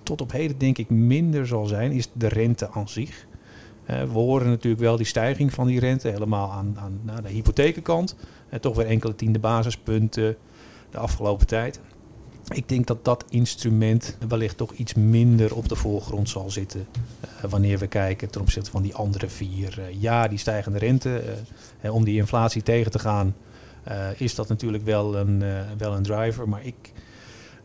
tot 0.04 0.22
op 0.22 0.32
heden 0.32 0.58
denk 0.58 0.78
ik 0.78 0.90
minder 0.90 1.48
zal 1.48 1.66
zijn, 1.66 1.92
is 1.92 2.10
de 2.14 2.28
rente 2.28 2.70
aan 2.72 2.90
zich. 2.90 3.28
Uh, 3.90 4.02
we 4.02 4.12
horen 4.12 4.50
natuurlijk 4.50 4.82
wel 4.82 4.98
die 4.98 5.06
stijging 5.06 5.54
van 5.54 5.68
die 5.68 5.80
rente, 5.80 6.08
helemaal 6.08 6.52
aan, 6.52 6.76
aan, 6.80 7.02
aan 7.16 7.24
de 7.24 7.30
hypothekenkant. 7.30 8.16
Uh, 8.54 8.60
toch 8.60 8.76
weer 8.76 8.86
enkele 8.86 9.16
tiende 9.16 9.40
basispunten 9.40 10.36
de 10.90 10.98
afgelopen 10.98 11.48
tijd. 11.48 11.80
Ik 12.54 12.70
denk 12.70 12.88
dat 12.88 13.06
dat 13.06 13.26
instrument 13.30 14.18
wellicht 14.28 14.58
toch 14.58 14.72
iets 14.72 14.94
minder 14.94 15.56
op 15.56 15.70
de 15.70 15.76
voorgrond 15.76 16.30
zal 16.30 16.52
zitten 16.52 16.88
uh, 17.26 17.52
wanneer 17.52 17.78
we 17.78 17.88
kijken 17.88 18.30
ten 18.30 18.42
opzichte 18.42 18.72
van 18.72 18.82
die 18.82 18.96
andere 18.96 19.30
vier. 19.30 19.82
ja, 20.00 20.28
die 20.28 20.38
stijgende 20.38 20.78
rente, 20.78 21.24
om 21.90 22.04
die 22.04 22.18
inflatie 22.18 22.64
tegen 22.64 22.92
te 22.92 23.00
gaan, 23.00 23.36
is 24.18 24.36
dat 24.36 24.48
natuurlijk 24.48 24.84
wel 24.84 25.16
een, 25.16 25.44
wel 25.78 25.96
een 25.96 26.04
driver. 26.04 26.50
Maar 26.50 26.66
ik, 26.66 26.92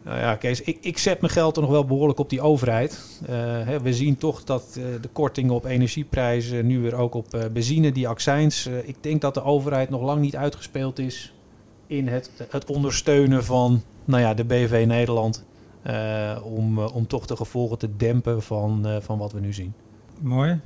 nou 0.04 0.18
ja, 0.18 0.34
Kees, 0.34 0.60
ik, 0.60 0.78
ik 0.80 0.98
zet 0.98 1.20
mijn 1.20 1.32
geld 1.32 1.56
er 1.56 1.62
nog 1.62 1.70
wel 1.70 1.84
behoorlijk 1.84 2.18
op 2.18 2.30
die 2.30 2.40
overheid. 2.40 3.20
Uh, 3.22 3.28
hè, 3.66 3.80
we 3.80 3.94
zien 3.94 4.16
toch 4.16 4.44
dat 4.44 4.76
uh, 4.78 4.84
de 5.00 5.08
kortingen 5.12 5.54
op 5.54 5.64
energieprijzen, 5.64 6.66
nu 6.66 6.80
weer 6.80 6.94
ook 6.94 7.14
op 7.14 7.34
uh, 7.34 7.40
benzine, 7.52 7.92
die 7.92 8.08
accijns. 8.08 8.66
ik 8.66 8.96
denk 9.00 9.20
dat 9.20 9.34
de 9.34 9.42
overheid 9.42 9.90
nog 9.90 10.02
lang 10.02 10.20
niet 10.20 10.36
uitgespeeld 10.36 10.98
is 10.98 11.34
in 11.86 12.08
het, 12.08 12.30
het 12.50 12.70
ondersteunen 12.70 13.44
van 13.44 13.82
nou 14.04 14.22
ja, 14.22 14.34
de 14.34 14.44
BV 14.44 14.84
Nederland. 14.86 15.44
om, 16.42 16.78
om 16.78 17.06
toch 17.06 17.26
de 17.26 17.36
gevolgen 17.36 17.78
te 17.78 17.96
dempen 17.96 18.42
van, 18.42 18.86
van 19.02 19.18
wat 19.18 19.32
we 19.32 19.40
nu 19.40 19.52
zien. 19.52 19.72
Mooi. 20.20 20.60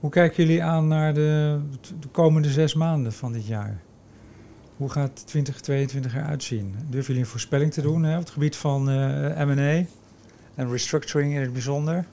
Hoe 0.00 0.10
kijken 0.10 0.44
jullie 0.44 0.62
aan 0.62 0.88
naar 0.88 1.14
de, 1.14 1.60
de 2.00 2.08
komende 2.08 2.48
zes 2.50 2.74
maanden 2.74 3.12
van 3.12 3.32
dit 3.32 3.46
jaar? 3.46 3.82
Hoe 4.76 4.90
gaat 4.90 5.26
2022 5.26 6.14
eruit 6.14 6.42
zien? 6.42 6.74
Durven 6.88 7.06
jullie 7.06 7.22
een 7.22 7.30
voorspelling 7.30 7.72
te 7.72 7.82
doen 7.82 8.02
hè, 8.02 8.14
op 8.14 8.20
het 8.20 8.30
gebied 8.30 8.56
van 8.56 8.90
uh, 8.90 9.40
eh, 9.40 9.48
M&A 9.48 9.84
en 10.54 10.70
restructuring 10.70 11.34
in 11.34 11.40
het 11.40 11.52
bijzonder? 11.52 12.06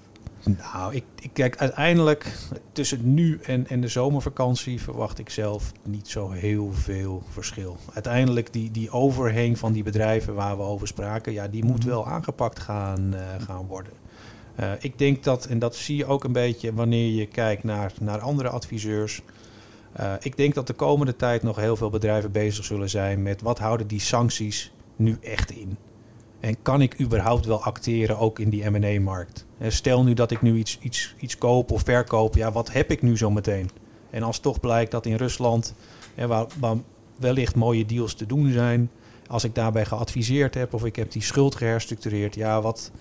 Nou, 0.43 0.95
ik, 0.95 1.03
ik, 1.19 1.29
kijk 1.33 1.57
uiteindelijk 1.57 2.37
tussen 2.71 3.13
nu 3.13 3.39
en, 3.43 3.67
en 3.67 3.81
de 3.81 3.87
zomervakantie 3.87 4.81
verwacht 4.81 5.19
ik 5.19 5.29
zelf 5.29 5.71
niet 5.83 6.07
zo 6.07 6.29
heel 6.31 6.71
veel 6.73 7.23
verschil. 7.29 7.77
Uiteindelijk 7.93 8.53
die, 8.53 8.71
die 8.71 8.91
overheen 8.91 9.57
van 9.57 9.73
die 9.73 9.83
bedrijven 9.83 10.35
waar 10.35 10.57
we 10.57 10.63
over 10.63 10.87
spraken, 10.87 11.33
ja, 11.33 11.47
die 11.47 11.65
moet 11.65 11.79
mhm. 11.79 11.87
wel 11.87 12.07
aangepakt 12.07 12.59
gaan, 12.59 13.13
uh, 13.13 13.19
gaan 13.45 13.65
worden. 13.67 13.93
Uh, 14.59 14.71
ik 14.79 14.97
denk 14.97 15.23
dat, 15.23 15.45
en 15.45 15.59
dat 15.59 15.75
zie 15.75 15.95
je 15.95 16.05
ook 16.05 16.23
een 16.23 16.31
beetje 16.31 16.73
wanneer 16.73 17.11
je 17.11 17.25
kijkt 17.25 17.63
naar, 17.63 17.93
naar 17.99 18.19
andere 18.19 18.49
adviseurs. 18.49 19.21
Uh, 19.99 20.13
ik 20.19 20.37
denk 20.37 20.53
dat 20.53 20.67
de 20.67 20.73
komende 20.73 21.15
tijd 21.15 21.43
nog 21.43 21.55
heel 21.55 21.75
veel 21.75 21.89
bedrijven 21.89 22.31
bezig 22.31 22.65
zullen 22.65 22.89
zijn 22.89 23.21
met 23.21 23.41
wat 23.41 23.59
houden 23.59 23.87
die 23.87 23.99
sancties 23.99 24.71
nu 24.95 25.17
echt 25.21 25.51
in? 25.51 25.77
En 26.39 26.61
kan 26.61 26.81
ik 26.81 26.99
überhaupt 26.99 27.45
wel 27.45 27.63
acteren 27.63 28.17
ook 28.17 28.39
in 28.39 28.49
die 28.49 28.69
M&A-markt? 28.69 29.45
Stel 29.67 30.03
nu 30.03 30.13
dat 30.13 30.31
ik 30.31 30.41
nu 30.41 30.57
iets, 30.57 30.77
iets, 30.81 31.15
iets 31.19 31.37
koop 31.37 31.71
of 31.71 31.81
verkoop, 31.83 32.35
ja, 32.35 32.51
wat 32.51 32.71
heb 32.71 32.91
ik 32.91 33.01
nu 33.01 33.17
zo 33.17 33.31
meteen? 33.31 33.69
En 34.09 34.23
als 34.23 34.39
toch 34.39 34.59
blijkt 34.59 34.91
dat 34.91 35.05
in 35.05 35.15
Rusland, 35.15 35.73
waar, 36.15 36.45
waar 36.59 36.75
wellicht 37.17 37.55
mooie 37.55 37.85
deals 37.85 38.13
te 38.13 38.25
doen 38.25 38.51
zijn, 38.51 38.89
als 39.27 39.43
ik 39.43 39.55
daarbij 39.55 39.85
geadviseerd 39.85 40.53
heb 40.53 40.73
of 40.73 40.85
ik 40.85 40.95
heb 40.95 41.11
die 41.11 41.21
schuld 41.21 41.55
geherstructureerd, 41.55 42.35
ja, 42.35 42.61
wat, 42.61 42.91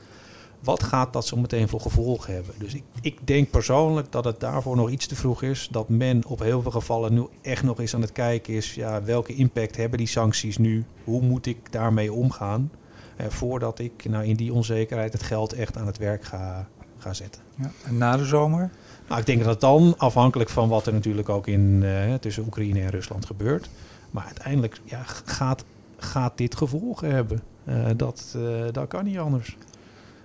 wat 0.61 0.83
gaat 0.83 1.13
dat 1.13 1.27
zo 1.27 1.37
meteen 1.37 1.69
voor 1.69 1.81
gevolgen 1.81 2.35
hebben? 2.35 2.55
Dus 2.59 2.75
ik, 2.75 2.83
ik 3.01 3.27
denk 3.27 3.51
persoonlijk 3.51 4.13
dat 4.13 4.25
het 4.25 4.41
daarvoor 4.41 4.77
nog 4.77 4.91
iets 4.91 5.07
te 5.07 5.17
vroeg 5.17 5.43
is. 5.43 5.69
Dat 5.71 5.89
men 5.89 6.27
op 6.27 6.39
heel 6.39 6.63
veel 6.63 6.71
gevallen 6.71 7.15
nu 7.15 7.27
echt 7.43 7.63
nog 7.63 7.81
eens 7.81 7.95
aan 7.95 8.01
het 8.01 8.13
kijken 8.13 8.55
is... 8.55 8.75
Ja, 8.75 9.03
welke 9.03 9.35
impact 9.35 9.77
hebben 9.77 9.99
die 9.99 10.07
sancties 10.07 10.59
nu? 10.59 10.85
Hoe 11.05 11.23
moet 11.23 11.47
ik 11.47 11.73
daarmee 11.73 12.13
omgaan? 12.13 12.71
Eh, 13.17 13.27
voordat 13.27 13.79
ik 13.79 14.05
nou, 14.09 14.25
in 14.25 14.37
die 14.37 14.53
onzekerheid 14.53 15.13
het 15.13 15.23
geld 15.23 15.53
echt 15.53 15.77
aan 15.77 15.87
het 15.87 15.99
werk 15.99 16.25
ga, 16.25 16.69
ga 16.99 17.13
zetten. 17.13 17.43
Ja, 17.55 17.71
en 17.85 17.99
na 17.99 18.17
de 18.17 18.25
zomer? 18.25 18.71
Nou, 19.09 19.21
ik 19.21 19.27
denk 19.27 19.45
dat 19.45 19.61
dan, 19.61 19.95
afhankelijk 19.97 20.51
van 20.51 20.69
wat 20.69 20.87
er 20.87 20.93
natuurlijk 20.93 21.29
ook 21.29 21.47
in, 21.47 21.83
uh, 21.83 22.15
tussen 22.15 22.45
Oekraïne 22.45 22.81
en 22.81 22.91
Rusland 22.91 23.27
gebeurt... 23.27 23.71
maar 24.11 24.25
uiteindelijk 24.25 24.81
ja, 24.85 25.03
gaat, 25.25 25.65
gaat 25.97 26.39
dit 26.39 26.57
gevolgen 26.57 27.11
hebben. 27.11 27.43
Uh, 27.69 27.87
dat, 27.97 28.35
uh, 28.37 28.65
dat 28.73 28.89
kan 28.89 29.05
niet 29.05 29.19
anders. 29.19 29.57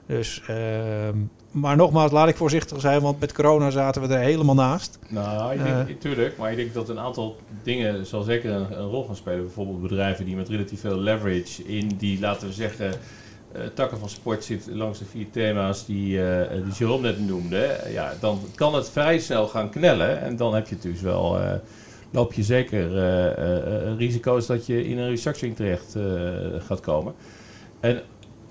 Dus, 0.06 0.42
uh, 0.50 0.56
maar 1.52 1.76
nogmaals, 1.76 2.12
laat 2.12 2.28
ik 2.28 2.36
voorzichtig 2.36 2.82
zijn, 2.82 3.02
want 3.02 3.20
met 3.20 3.34
corona 3.34 3.70
zaten 3.70 4.02
we 4.02 4.14
er 4.14 4.20
helemaal 4.20 4.56
naast. 4.56 5.00
Nou, 5.08 5.54
ik 5.54 5.64
denk, 5.64 5.90
uh, 5.90 5.96
tuurlijk, 5.96 6.38
maar 6.38 6.52
ik 6.52 6.58
denk 6.58 6.74
dat 6.74 6.90
een 6.90 7.00
aantal 7.00 7.36
dingen 7.64 8.06
zal 8.06 8.22
zeker 8.22 8.52
een, 8.52 8.80
een, 8.80 8.90
rol 8.90 9.06
gaan 9.06 9.16
spelen. 9.16 9.42
Bijvoorbeeld 9.42 9.82
bedrijven 9.82 10.26
die 10.26 10.36
met 10.36 10.50
relatief 10.50 10.80
veel 10.80 10.98
leverage 10.98 11.64
in 11.64 11.88
die, 11.98 12.20
laten 12.20 12.48
we 12.48 12.54
zeggen, 12.54 12.94
uh, 13.56 13.62
takken 13.74 14.00
van 14.00 14.10
sport 14.10 14.44
zitten 14.44 14.78
langs 14.78 15.00
de 15.00 15.06
vier 15.06 15.30
thema's 15.30 15.86
die, 15.86 16.18
uh, 16.18 16.42
die 16.64 16.74
Jerome 16.74 17.02
net 17.02 17.28
noemde. 17.28 17.80
Ja, 17.92 18.14
dan 18.20 18.40
kan 18.56 18.76
het 18.76 18.90
vrij 18.90 19.20
snel 19.20 19.48
gaan 19.48 19.70
knellen 19.70 20.22
en 20.22 20.36
dan 20.36 20.54
heb 20.54 20.68
je 20.68 20.78
dus 20.82 21.02
wel 21.02 21.40
loop 22.12 22.34
je 22.34 22.44
zeker 22.44 22.88
risico's 23.98 24.46
dat 24.46 24.66
je 24.66 24.88
in 24.88 24.98
een 24.98 25.10
restructuring 25.10 25.56
terecht 25.56 25.96
gaat 26.68 26.80
komen. 26.80 27.14
En 27.80 28.02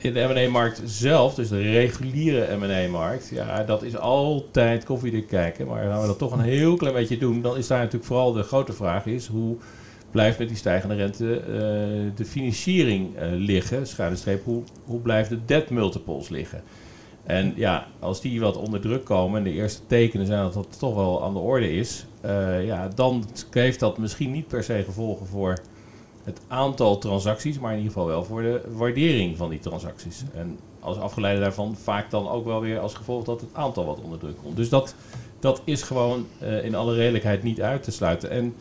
in 0.05 0.13
de 0.13 0.33
M&A-markt 0.35 0.83
zelf, 0.85 1.35
dus 1.35 1.49
de 1.49 1.61
reguliere 1.61 2.57
M&A-markt, 2.57 3.29
ja, 3.29 3.63
dat 3.63 3.83
is 3.83 3.97
altijd 3.97 4.85
koffiedik 4.85 5.27
kijken. 5.27 5.67
Maar 5.67 5.85
gaan 5.85 6.01
we 6.01 6.07
dat 6.07 6.19
toch 6.19 6.33
een 6.33 6.41
heel 6.41 6.77
klein 6.77 6.95
beetje 6.95 7.19
doen, 7.19 7.43
dan 7.43 7.57
is 7.57 7.67
daar 7.67 7.79
natuurlijk 7.79 8.05
vooral 8.05 8.33
de 8.33 8.43
grote 8.43 8.73
vraag 8.73 9.07
is, 9.07 9.27
hoe 9.27 9.57
blijft 10.11 10.39
met 10.39 10.49
die 10.49 10.57
stijgende 10.57 10.95
rente 10.95 11.41
uh, 11.41 11.47
de 12.17 12.25
financiering 12.25 13.17
uh, 13.17 13.23
liggen? 13.31 13.87
Schuine 13.87 14.39
hoe, 14.45 14.63
hoe 14.85 15.01
blijft 15.01 15.29
de 15.29 15.45
debt 15.45 15.71
multiples 15.71 16.29
liggen? 16.29 16.63
En 17.25 17.53
ja, 17.57 17.87
als 17.99 18.21
die 18.21 18.41
wat 18.41 18.57
onder 18.57 18.81
druk 18.81 19.05
komen 19.05 19.39
en 19.39 19.45
de 19.45 19.53
eerste 19.53 19.87
tekenen 19.87 20.27
zijn 20.27 20.43
dat 20.43 20.55
dat 20.55 20.79
toch 20.79 20.95
wel 20.95 21.25
aan 21.25 21.33
de 21.33 21.39
orde 21.39 21.73
is, 21.73 22.07
uh, 22.25 22.67
ja, 22.67 22.89
dan 22.89 23.25
heeft 23.51 23.81
dat 23.81 23.99
misschien 23.99 24.31
niet 24.31 24.47
per 24.47 24.65
se 24.65 24.83
gevolgen 24.85 25.27
voor 25.27 25.59
het 26.25 26.41
aantal 26.49 26.99
transacties, 26.99 27.59
maar 27.59 27.71
in 27.71 27.79
ieder 27.79 27.93
geval 27.93 28.09
wel 28.09 28.25
voor 28.25 28.43
de 28.43 28.61
waardering 28.73 29.37
van 29.37 29.51
die 29.51 29.59
transacties. 29.59 30.23
En 30.35 30.59
als 30.81 30.99
afgeleide 30.99 31.41
daarvan 31.41 31.77
vaak 31.77 32.11
dan 32.11 32.29
ook 32.29 32.45
wel 32.45 32.61
weer 32.61 32.79
als 32.79 32.95
gevolg 32.95 33.25
dat 33.25 33.41
het 33.41 33.51
aantal 33.53 33.85
wat 33.85 34.01
onder 34.01 34.19
druk 34.19 34.37
komt. 34.43 34.57
Dus 34.57 34.69
dat, 34.69 34.95
dat 35.39 35.63
is 35.65 35.83
gewoon 35.83 36.27
uh, 36.43 36.65
in 36.65 36.75
alle 36.75 36.95
redelijkheid 36.95 37.43
niet 37.43 37.61
uit 37.61 37.83
te 37.83 37.91
sluiten. 37.91 38.31
En 38.31 38.55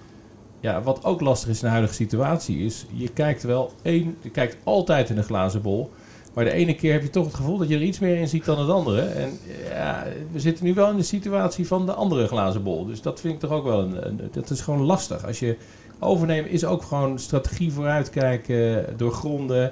ja, 0.59 0.81
wat 0.81 1.03
ook 1.03 1.21
lastig 1.21 1.49
is 1.49 1.55
in 1.55 1.65
de 1.65 1.71
huidige 1.71 1.93
situatie 1.93 2.57
is, 2.57 2.85
je 2.91 3.09
kijkt 3.09 3.43
wel 3.43 3.71
één, 3.81 4.17
je 4.21 4.29
kijkt 4.29 4.57
altijd 4.63 5.09
in 5.09 5.17
een 5.17 5.23
glazen 5.23 5.61
bol. 5.61 5.91
Maar 6.33 6.43
de 6.43 6.51
ene 6.51 6.75
keer 6.75 6.91
heb 6.91 7.01
je 7.01 7.09
toch 7.09 7.25
het 7.25 7.33
gevoel 7.33 7.57
dat 7.57 7.69
je 7.69 7.75
er 7.75 7.81
iets 7.81 7.99
meer 7.99 8.17
in 8.17 8.27
ziet 8.27 8.45
dan 8.45 8.59
het 8.59 8.69
andere. 8.69 9.01
En 9.01 9.39
ja, 9.69 10.05
we 10.31 10.39
zitten 10.39 10.65
nu 10.65 10.73
wel 10.73 10.89
in 10.89 10.97
de 10.97 11.03
situatie 11.03 11.67
van 11.67 11.85
de 11.85 11.93
andere 11.93 12.27
glazen 12.27 12.63
bol. 12.63 12.85
Dus 12.85 13.01
dat 13.01 13.19
vind 13.19 13.33
ik 13.33 13.39
toch 13.39 13.51
ook 13.51 13.63
wel 13.63 13.79
een, 13.79 14.07
een 14.07 14.29
dat 14.31 14.49
is 14.49 14.61
gewoon 14.61 14.81
lastig. 14.81 15.25
Als 15.25 15.39
je 15.39 15.57
overnemen 16.03 16.49
is 16.49 16.65
ook 16.65 16.83
gewoon 16.83 17.19
strategie 17.19 17.71
vooruitkijken, 17.71 18.85
doorgronden. 18.97 19.71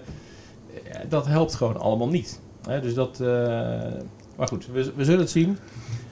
Dat 1.09 1.27
helpt 1.27 1.55
gewoon 1.55 1.79
allemaal 1.79 2.09
niet. 2.09 2.39
dus 2.81 2.93
dat, 2.93 3.19
uh, 3.21 3.27
maar 4.37 4.47
goed, 4.47 4.67
we, 4.73 4.91
we, 4.95 5.03
zullen 5.03 5.19
het 5.19 5.29
zien. 5.29 5.57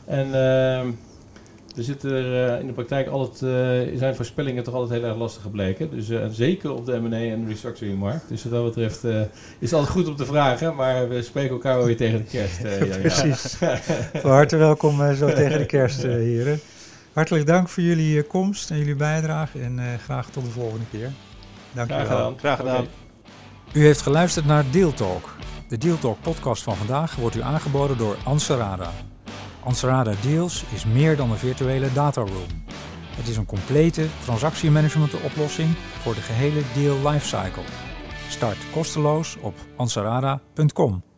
En 0.05 0.27
uh, 0.27 0.79
er 1.75 1.83
zitten 1.83 2.11
er 2.11 2.53
uh, 2.53 2.59
in 2.59 2.67
de 2.67 2.73
praktijk 2.73 3.07
altijd, 3.07 3.37
zijn 3.97 4.15
voorspellingen 4.15 4.63
toch 4.63 4.73
altijd 4.73 4.99
heel 4.99 5.09
erg 5.09 5.19
lastig 5.19 5.41
gebleken. 5.41 5.89
Dus 5.91 6.11
zeker 6.31 6.73
op 6.73 6.85
de 6.85 6.99
M&A 6.99 7.17
en 7.17 7.43
de 7.43 7.49
restructuringmarkt. 7.49 8.29
Dus 8.29 8.43
wat 8.43 8.51
dat 8.51 8.63
betreft 8.63 9.03
is 9.59 9.71
het 9.71 9.73
altijd 9.73 9.91
goed 9.91 10.07
om 10.07 10.15
te 10.15 10.25
vragen, 10.25 10.75
maar 10.75 11.09
we 11.09 11.21
spreken 11.21 11.51
elkaar 11.51 11.77
wel 11.77 11.85
weer 11.85 11.97
tegen 11.97 12.17
de 12.17 12.23
kerst. 12.23 12.61
Precies. 12.99 13.55
Van 14.21 14.31
harte 14.31 14.57
welkom 14.57 15.15
zo 15.15 15.33
tegen 15.33 15.57
de 15.57 15.65
kerst, 15.65 16.03
heren. 16.03 16.59
Hartelijk 17.13 17.45
dank 17.45 17.69
voor 17.69 17.83
jullie 17.83 18.23
komst 18.23 18.71
en 18.71 18.77
jullie 18.77 18.95
bijdrage 18.95 19.59
en 19.59 19.99
graag 19.99 20.29
tot 20.29 20.43
de 20.43 20.51
volgende 20.51 20.85
keer. 20.91 21.11
Dank 21.71 21.89
graag 21.89 22.07
gedaan. 22.07 22.37
Graag 22.39 22.57
gedaan. 22.57 22.85
U 23.73 23.83
heeft 23.83 24.01
geluisterd 24.01 24.45
naar 24.45 24.63
Deal 24.71 24.93
Talk. 24.93 25.35
De 25.67 25.77
Deal 25.77 25.97
Talk 25.97 26.21
podcast 26.21 26.63
van 26.63 26.75
vandaag 26.75 27.15
wordt 27.15 27.35
u 27.35 27.41
aangeboden 27.41 27.97
door 27.97 28.17
Ansarada. 28.23 28.91
Ansarada 29.63 30.13
Deals 30.21 30.63
is 30.73 30.85
meer 30.85 31.15
dan 31.15 31.31
een 31.31 31.37
virtuele 31.37 31.93
dataroom. 31.93 32.63
Het 33.15 33.27
is 33.27 33.37
een 33.37 33.45
complete 33.45 34.07
transactiemanagement 34.23 35.21
oplossing 35.21 35.75
voor 36.01 36.13
de 36.15 36.21
gehele 36.21 36.61
deal 36.73 37.09
lifecycle. 37.09 37.63
Start 38.29 38.57
kosteloos 38.71 39.37
op 39.41 39.53
ansarada.com. 39.75 41.08